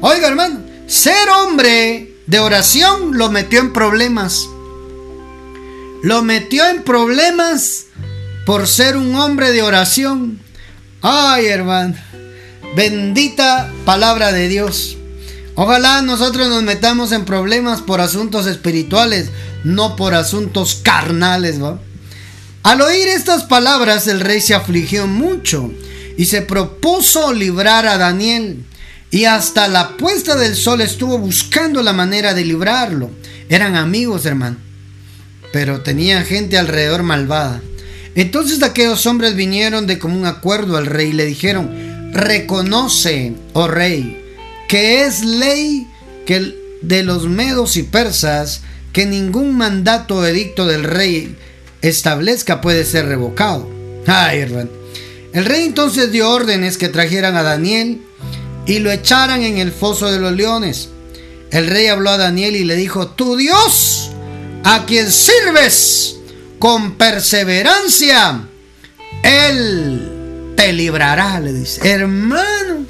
[0.00, 4.46] Oiga, hermano, ser hombre de oración lo metió en problemas.
[6.02, 7.86] Lo metió en problemas
[8.44, 10.43] por ser un hombre de oración.
[11.06, 11.94] Ay, hermano,
[12.74, 14.96] bendita palabra de Dios.
[15.54, 19.28] Ojalá nosotros nos metamos en problemas por asuntos espirituales,
[19.64, 21.78] no por asuntos carnales, ¿va?
[22.62, 25.70] Al oír estas palabras, el rey se afligió mucho
[26.16, 28.64] y se propuso librar a Daniel.
[29.10, 33.10] Y hasta la puesta del sol estuvo buscando la manera de librarlo.
[33.50, 34.56] Eran amigos, hermano.
[35.52, 37.60] Pero tenía gente alrededor malvada.
[38.14, 44.20] Entonces aquellos hombres vinieron de común acuerdo al rey y le dijeron, reconoce, oh rey,
[44.68, 45.88] que es ley
[46.26, 48.62] que de los medos y persas
[48.92, 51.36] que ningún mandato o edicto del rey
[51.82, 53.68] establezca puede ser revocado.
[54.06, 54.46] Ay.
[55.32, 58.00] El rey entonces dio órdenes que trajeran a Daniel
[58.66, 60.90] y lo echaran en el foso de los leones.
[61.50, 64.10] El rey habló a Daniel y le dijo, tu Dios,
[64.62, 66.16] a quien sirves
[66.58, 68.48] con perseverancia,
[69.22, 71.88] él te librará, le dice.
[71.88, 72.86] Hermano,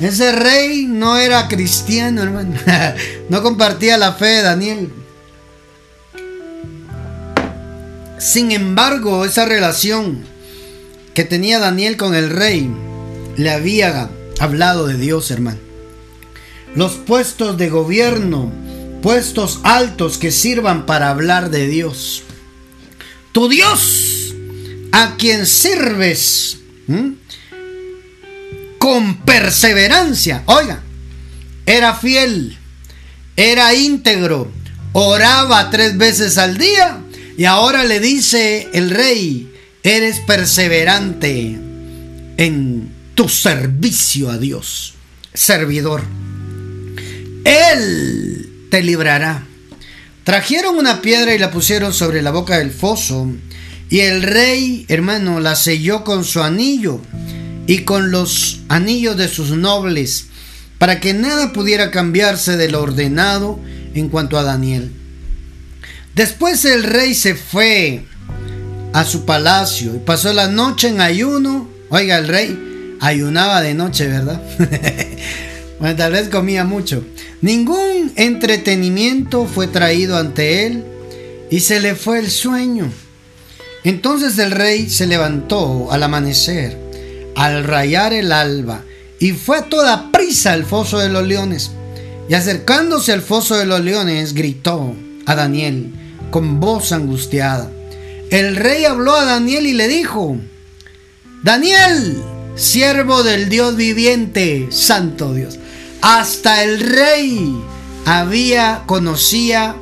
[0.00, 2.54] ese rey no era cristiano, hermano.
[3.28, 4.92] no compartía la fe de Daniel.
[8.18, 10.24] Sin embargo, esa relación
[11.14, 12.70] que tenía Daniel con el rey
[13.36, 15.58] le había hablado de Dios, hermano.
[16.74, 18.52] Los puestos de gobierno,
[19.02, 22.22] puestos altos que sirvan para hablar de Dios.
[23.32, 24.34] Tu Dios,
[24.92, 26.58] a quien sirves
[28.78, 30.42] con perseverancia.
[30.46, 30.82] Oiga,
[31.66, 32.58] era fiel,
[33.36, 34.50] era íntegro,
[34.92, 37.00] oraba tres veces al día
[37.36, 39.52] y ahora le dice el rey,
[39.82, 41.58] eres perseverante
[42.36, 44.94] en tu servicio a Dios,
[45.32, 46.02] servidor.
[47.44, 49.46] Él te librará.
[50.30, 53.26] Trajeron una piedra y la pusieron sobre la boca del foso,
[53.88, 57.00] y el rey, hermano, la selló con su anillo
[57.66, 60.26] y con los anillos de sus nobles,
[60.78, 63.58] para que nada pudiera cambiarse de lo ordenado
[63.92, 64.92] en cuanto a Daniel.
[66.14, 68.04] Después el rey se fue
[68.92, 71.68] a su palacio y pasó la noche en ayuno.
[71.88, 74.40] Oiga, el rey ayunaba de noche, ¿verdad?
[75.96, 77.04] tal vez comía mucho.
[77.40, 80.84] Ningún entretenimiento fue traído ante él
[81.50, 82.90] y se le fue el sueño.
[83.84, 86.76] Entonces el rey se levantó al amanecer,
[87.34, 88.84] al rayar el alba,
[89.18, 91.70] y fue a toda prisa al foso de los leones.
[92.28, 94.94] Y acercándose al foso de los leones, gritó
[95.26, 95.92] a Daniel
[96.30, 97.70] con voz angustiada
[98.30, 100.38] el rey habló a Daniel y le dijo,
[101.42, 102.22] Daniel,
[102.54, 105.58] siervo del Dios viviente, santo Dios.
[106.02, 107.56] Hasta el rey
[108.06, 109.76] había, conocía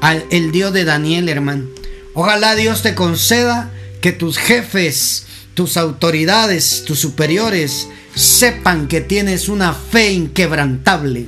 [0.00, 1.66] al el Dios de Daniel, hermano.
[2.14, 9.72] Ojalá Dios te conceda que tus jefes, tus autoridades, tus superiores sepan que tienes una
[9.72, 11.26] fe inquebrantable.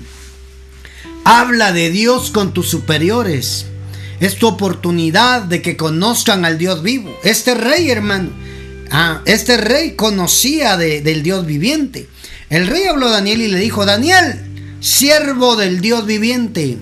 [1.24, 3.66] Habla de Dios con tus superiores
[4.20, 7.10] es tu oportunidad de que conozcan al Dios vivo.
[7.24, 8.30] Este rey, hermano,
[8.90, 12.08] ah, este rey conocía del Dios viviente.
[12.54, 14.40] El rey habló a Daniel y le dijo, Daniel,
[14.78, 16.78] siervo del Dios viviente,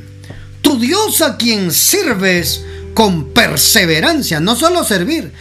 [0.60, 2.62] tu Dios a quien sirves
[2.92, 5.32] con perseverancia, no solo servir,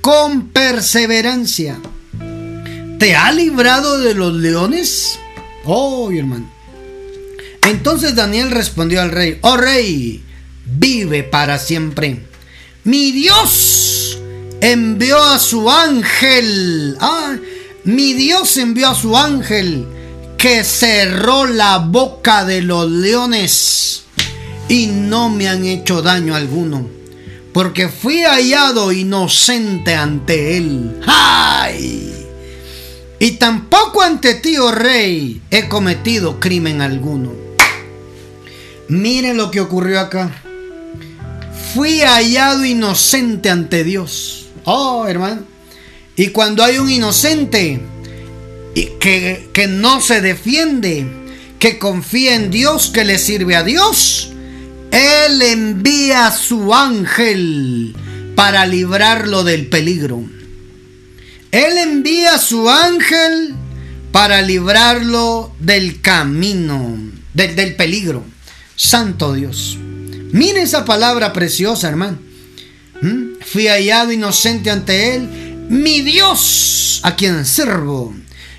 [0.00, 1.76] con perseverancia,
[3.00, 5.18] ¿te ha librado de los leones?
[5.64, 6.48] Oh, hermano.
[7.66, 10.22] Entonces Daniel respondió al rey, oh rey,
[10.66, 12.26] vive para siempre.
[12.84, 14.20] Mi Dios
[14.60, 16.96] envió a su ángel.
[17.00, 17.34] Ah,
[17.84, 19.86] mi Dios envió a su ángel
[20.36, 24.04] que cerró la boca de los leones
[24.68, 26.86] y no me han hecho daño alguno,
[27.52, 31.00] porque fui hallado inocente ante él.
[31.06, 32.06] ¡Ay!
[33.18, 37.32] Y tampoco ante ti, oh rey, he cometido crimen alguno.
[38.88, 40.30] Miren lo que ocurrió acá
[41.74, 44.46] fui hallado inocente ante Dios.
[44.64, 45.42] Oh, hermano.
[46.20, 47.80] Y cuando hay un inocente
[48.74, 51.06] que, que no se defiende,
[51.58, 54.30] que confía en Dios, que le sirve a Dios,
[54.90, 57.96] Él envía a su ángel
[58.36, 60.22] para librarlo del peligro.
[61.52, 63.54] Él envía a su ángel
[64.12, 66.98] para librarlo del camino,
[67.32, 68.24] del, del peligro.
[68.76, 69.78] Santo Dios.
[70.32, 72.18] Mire esa palabra preciosa, hermano.
[73.00, 73.40] ¿Mm?
[73.40, 75.49] Fui hallado inocente ante él.
[75.70, 78.12] Mi Dios, a quien sirvo,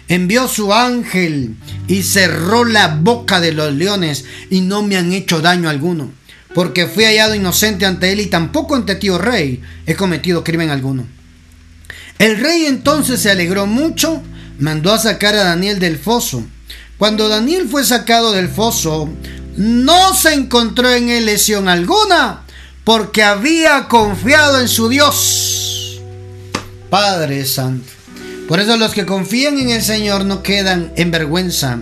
[0.08, 1.58] envió su ángel
[1.90, 6.10] y cerró la boca de los leones y no me han hecho daño alguno.
[6.56, 10.70] Porque fui hallado inocente ante él y tampoco ante ti, oh rey, he cometido crimen
[10.70, 11.06] alguno.
[12.18, 14.24] El rey entonces se alegró mucho,
[14.58, 16.46] mandó a sacar a Daniel del foso.
[16.98, 19.10] Cuando Daniel fue sacado del foso,
[19.58, 22.44] no se encontró en él lesión alguna,
[22.86, 25.51] porque había confiado en su Dios.
[26.92, 27.90] Padre Santo.
[28.50, 31.80] Por eso los que confían en el Señor no quedan en vergüenza.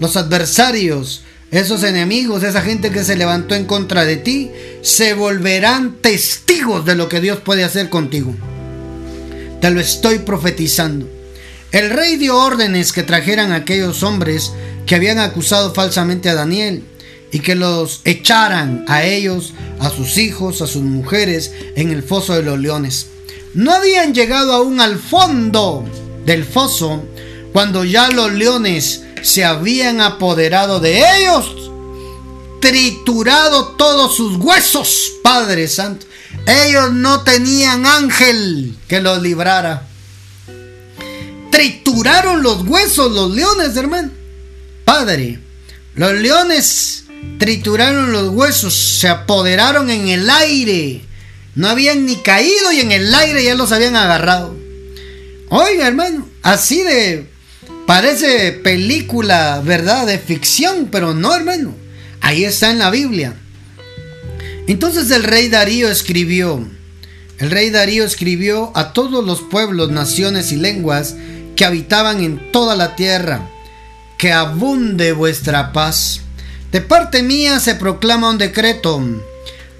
[0.00, 4.50] Los adversarios, esos enemigos, esa gente que se levantó en contra de ti,
[4.82, 8.34] se volverán testigos de lo que Dios puede hacer contigo.
[9.60, 11.08] Te lo estoy profetizando.
[11.70, 14.50] El rey dio órdenes que trajeran a aquellos hombres
[14.86, 16.82] que habían acusado falsamente a Daniel
[17.30, 22.34] y que los echaran a ellos, a sus hijos, a sus mujeres en el foso
[22.34, 23.06] de los leones.
[23.54, 25.84] No habían llegado aún al fondo
[26.24, 27.02] del foso,
[27.52, 31.70] cuando ya los leones se habían apoderado de ellos,
[32.60, 36.06] triturado todos sus huesos, Padre Santo.
[36.46, 39.86] Ellos no tenían ángel que los librara.
[41.50, 44.10] Trituraron los huesos los leones, hermano.
[44.84, 45.40] Padre,
[45.94, 47.04] los leones
[47.38, 51.07] trituraron los huesos, se apoderaron en el aire.
[51.58, 54.56] No habían ni caído y en el aire ya los habían agarrado.
[55.48, 57.26] Oiga, hermano, así de...
[57.84, 60.06] Parece película, ¿verdad?
[60.06, 61.74] De ficción, pero no, hermano.
[62.20, 63.34] Ahí está en la Biblia.
[64.68, 66.64] Entonces el rey Darío escribió,
[67.38, 71.16] el rey Darío escribió a todos los pueblos, naciones y lenguas
[71.56, 73.50] que habitaban en toda la tierra,
[74.16, 76.20] que abunde vuestra paz.
[76.70, 79.02] De parte mía se proclama un decreto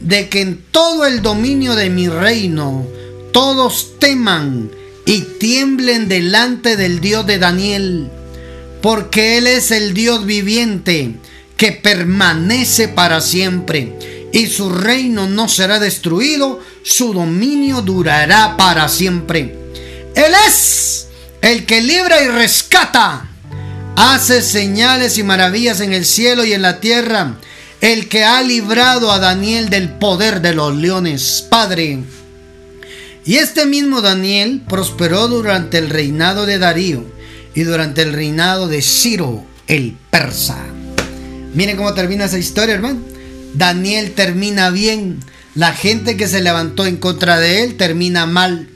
[0.00, 2.86] de que en todo el dominio de mi reino
[3.32, 4.70] todos teman
[5.06, 8.10] y tiemblen delante del Dios de Daniel,
[8.82, 11.14] porque Él es el Dios viviente
[11.56, 19.54] que permanece para siempre y su reino no será destruido, su dominio durará para siempre.
[20.14, 21.08] Él es
[21.40, 23.28] el que libra y rescata,
[23.96, 27.36] hace señales y maravillas en el cielo y en la tierra,
[27.80, 32.00] el que ha librado a Daniel del poder de los leones, Padre.
[33.24, 37.04] Y este mismo Daniel prosperó durante el reinado de Darío
[37.54, 40.64] y durante el reinado de Ciro el persa.
[41.54, 43.00] Miren cómo termina esa historia, hermano.
[43.54, 45.20] Daniel termina bien.
[45.54, 48.68] La gente que se levantó en contra de él termina mal.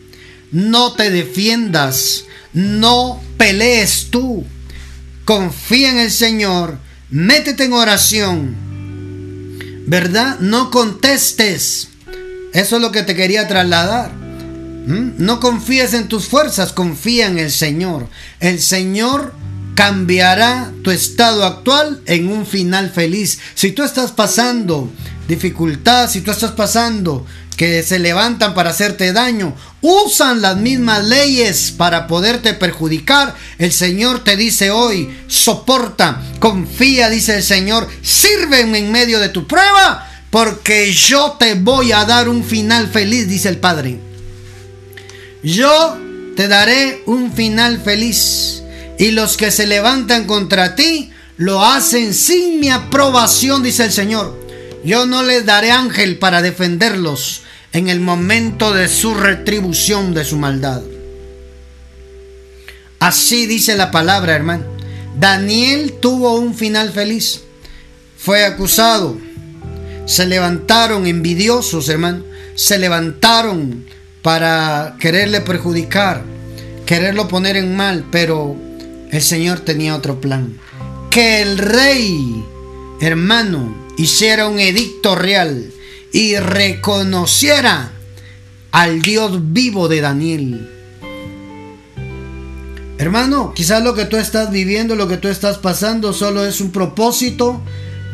[0.50, 2.24] No te defiendas.
[2.52, 4.44] No pelees tú.
[5.24, 6.78] Confía en el Señor.
[7.10, 8.71] Métete en oración.
[9.86, 10.38] ¿Verdad?
[10.40, 11.88] No contestes.
[12.52, 14.12] Eso es lo que te quería trasladar.
[14.12, 15.12] ¿Mm?
[15.18, 18.08] No confíes en tus fuerzas, confía en el Señor.
[18.40, 19.34] El Señor
[19.74, 23.38] cambiará tu estado actual en un final feliz.
[23.54, 24.90] Si tú estás pasando
[25.28, 27.24] dificultad, si tú estás pasando
[27.56, 34.24] que se levantan para hacerte daño, usan las mismas leyes para poderte perjudicar, el Señor
[34.24, 40.92] te dice hoy, soporta, confía, dice el Señor, sírveme en medio de tu prueba, porque
[40.92, 44.00] yo te voy a dar un final feliz, dice el Padre.
[45.42, 45.98] Yo
[46.36, 48.62] te daré un final feliz
[48.98, 54.40] y los que se levantan contra ti lo hacen sin mi aprobación, dice el Señor.
[54.84, 57.41] Yo no les daré ángel para defenderlos
[57.72, 60.82] en el momento de su retribución de su maldad.
[62.98, 64.64] Así dice la palabra, hermano.
[65.18, 67.42] Daniel tuvo un final feliz.
[68.16, 69.16] Fue acusado.
[70.06, 72.24] Se levantaron envidiosos, hermano.
[72.54, 73.84] Se levantaron
[74.20, 76.22] para quererle perjudicar,
[76.86, 78.54] quererlo poner en mal, pero
[79.10, 80.58] el Señor tenía otro plan.
[81.10, 82.44] Que el rey,
[83.00, 85.72] hermano, hiciera un edicto real
[86.12, 87.90] y reconociera
[88.70, 90.68] al Dios vivo de Daniel.
[92.98, 96.70] Hermano, quizás lo que tú estás viviendo, lo que tú estás pasando, solo es un
[96.70, 97.60] propósito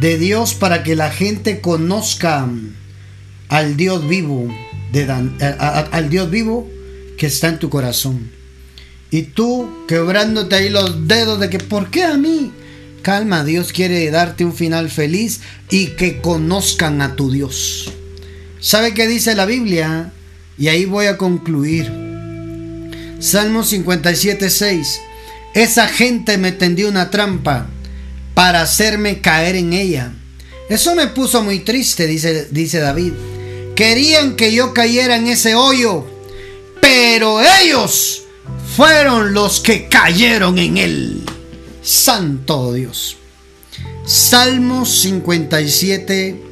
[0.01, 2.49] de Dios para que la gente conozca
[3.49, 4.49] al Dios vivo,
[4.93, 5.03] de
[5.41, 6.69] eh, al Dios vivo
[7.19, 8.31] que está en tu corazón.
[9.11, 12.53] Y tú quebrándote ahí los dedos de que, ¿por qué a mí?
[13.03, 15.41] Calma, Dios quiere darte un final feliz
[15.71, 17.93] y que conozcan a tu Dios.
[18.61, 20.13] ¿Sabe qué dice la Biblia?
[20.59, 21.91] Y ahí voy a concluir.
[23.21, 25.01] Salmo 57, 6.
[25.55, 27.67] Esa gente me tendió una trampa
[28.35, 30.13] para hacerme caer en ella.
[30.69, 33.13] Eso me puso muy triste, dice, dice David.
[33.75, 36.05] Querían que yo cayera en ese hoyo,
[36.81, 38.25] pero ellos
[38.77, 41.25] fueron los que cayeron en él.
[41.89, 43.17] Santo Dios.
[44.05, 46.43] Salmo 57,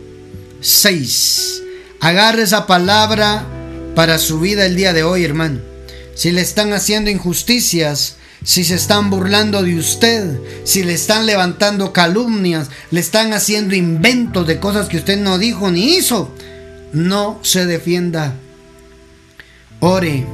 [0.63, 1.63] 6.
[2.01, 3.47] Agarre esa palabra
[3.95, 5.61] para su vida el día de hoy, hermano.
[6.15, 11.93] Si le están haciendo injusticias, si se están burlando de usted, si le están levantando
[11.93, 16.35] calumnias, le están haciendo inventos de cosas que usted no dijo ni hizo,
[16.95, 18.33] no se defienda.
[19.81, 20.25] Ore,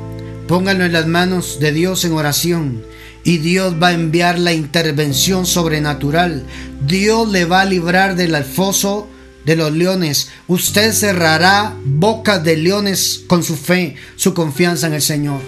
[0.47, 2.85] Póngalo en las manos de Dios en oración
[3.25, 6.45] y Dios va a enviar la intervención sobrenatural.
[6.87, 9.09] Dios le va a librar del foso
[9.45, 10.31] de los leones.
[10.49, 15.41] Usted cerrará bocas de leones con su fe, su confianza en el Señor.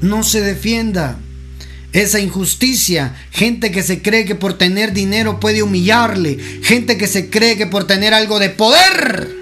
[0.00, 1.18] No se defienda.
[1.92, 7.30] Esa injusticia, gente que se cree que por tener dinero puede humillarle, gente que se
[7.30, 9.34] cree que por tener algo de poder,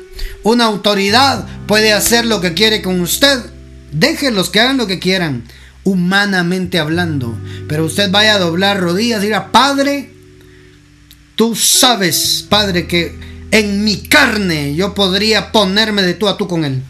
[0.45, 3.41] una autoridad puede hacer lo que quiere con usted.
[3.91, 5.43] Déjenlos que hagan lo que quieran.
[5.85, 7.39] Humanamente hablando.
[7.69, 10.11] Pero usted vaya a doblar rodillas y diga, Padre,
[11.37, 13.15] tú sabes, Padre, que
[13.51, 16.83] en mi carne yo podría ponerme de tú a tú con él.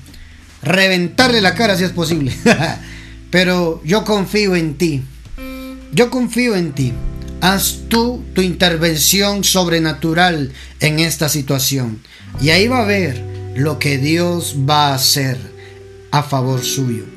[0.63, 2.35] Reventarle la cara si es posible.
[3.31, 5.03] Pero yo confío en ti.
[5.93, 6.93] Yo confío en ti.
[7.41, 12.01] Haz tú tu intervención sobrenatural en esta situación.
[12.41, 13.23] Y ahí va a ver
[13.57, 15.37] lo que Dios va a hacer
[16.11, 17.14] a favor suyo.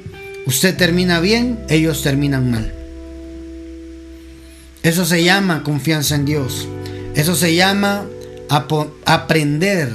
[0.48, 2.74] Usted termina bien, ellos terminan mal.
[4.82, 6.70] Eso se llama confianza en Dios.
[7.16, 8.06] Eso se llama
[9.06, 9.92] aprender,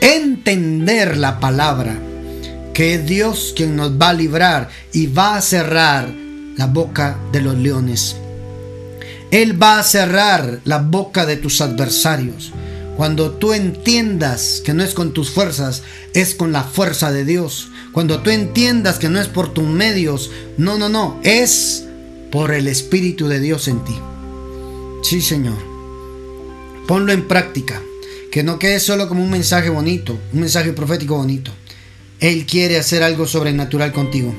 [0.00, 1.98] entender la palabra,
[2.72, 6.08] que es Dios quien nos va a librar y va a cerrar
[6.56, 8.16] la boca de los leones.
[9.30, 12.50] Él va a cerrar la boca de tus adversarios.
[12.96, 15.82] Cuando tú entiendas que no es con tus fuerzas,
[16.14, 17.68] es con la fuerza de Dios.
[17.92, 21.84] Cuando tú entiendas que no es por tus medios, no, no, no, es
[22.30, 23.98] por el Espíritu de Dios en ti.
[25.02, 25.58] Sí, Señor.
[26.86, 27.80] Ponlo en práctica.
[28.30, 31.50] Que no quede solo como un mensaje bonito, un mensaje profético bonito.
[32.18, 34.34] Él quiere hacer algo sobrenatural contigo.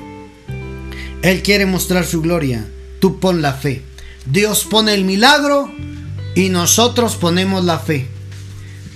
[1.22, 2.66] Él quiere mostrar su gloria.
[3.00, 3.84] Tú pon la fe.
[4.26, 5.72] Dios pone el milagro
[6.34, 8.08] y nosotros ponemos la fe.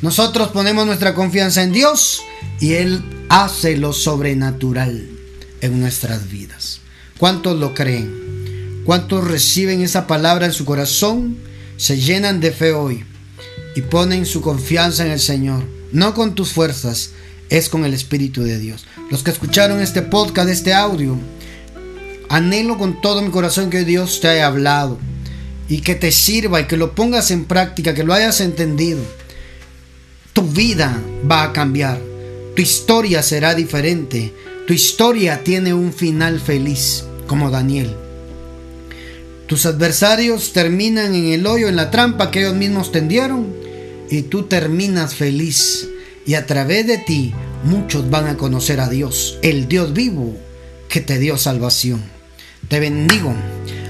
[0.02, 2.22] Nosotros ponemos nuestra confianza en Dios
[2.60, 5.10] y Él hace lo sobrenatural
[5.62, 6.82] en nuestras vidas.
[7.18, 8.84] ¿Cuántos lo creen?
[8.86, 11.38] ¿Cuántos reciben esa palabra en su corazón?
[11.78, 13.06] Se llenan de fe hoy
[13.76, 15.64] y ponen su confianza en el Señor.
[15.91, 17.12] No con tus fuerzas,
[17.50, 18.86] es con el Espíritu de Dios.
[19.10, 21.18] Los que escucharon este podcast, este audio,
[22.30, 25.00] anhelo con todo mi corazón que Dios te haya hablado
[25.68, 29.00] y que te sirva y que lo pongas en práctica, que lo hayas entendido.
[30.38, 32.00] Tu vida va a cambiar,
[32.56, 34.32] tu historia será diferente,
[34.68, 37.96] tu historia tiene un final feliz, como Daniel.
[39.48, 43.48] Tus adversarios terminan en el hoyo, en la trampa que ellos mismos tendieron,
[44.12, 45.90] y tú terminas feliz.
[46.28, 47.34] Y a través de ti
[47.64, 50.38] muchos van a conocer a Dios, el Dios vivo
[50.88, 52.04] que te dio salvación.
[52.68, 53.34] Te bendigo.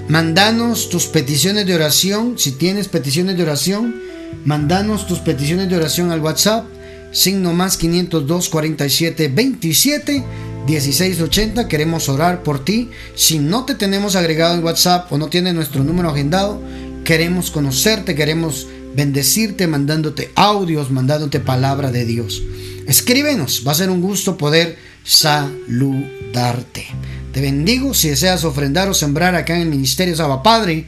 [0.08, 2.36] Mandanos tus peticiones de oración.
[2.38, 4.07] Si tienes peticiones de oración,
[4.46, 6.66] mandanos tus peticiones de oración al WhatsApp.
[7.12, 10.24] Signo más 502 47 27
[10.68, 11.68] 16 80.
[11.68, 12.90] Queremos orar por ti.
[13.16, 16.62] Si no te tenemos agregado en WhatsApp o no tienes nuestro número agendado,
[17.04, 22.44] queremos conocerte, queremos bendecirte, mandándote audios, mandándote palabra de Dios.
[22.88, 26.88] Escríbenos, va a ser un gusto poder saludarte.
[27.32, 30.86] Te bendigo si deseas ofrendar o sembrar acá en el Ministerio Saba Padre,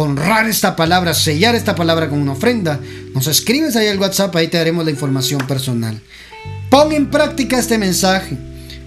[0.00, 2.80] honrar esta palabra, sellar esta palabra con una ofrenda.
[3.14, 6.00] Nos escribes ahí al WhatsApp, ahí te daremos la información personal.
[6.70, 8.36] Pon en práctica este mensaje.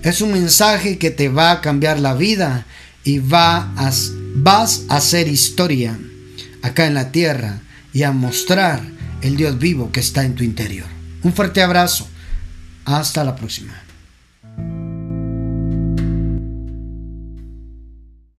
[0.03, 2.65] Es un mensaje que te va a cambiar la vida
[3.03, 3.91] y va a,
[4.35, 5.97] vas a hacer historia
[6.61, 7.59] acá en la tierra
[7.93, 8.81] y a mostrar
[9.21, 10.87] el Dios vivo que está en tu interior.
[11.23, 12.07] Un fuerte abrazo.
[12.85, 13.82] Hasta la próxima.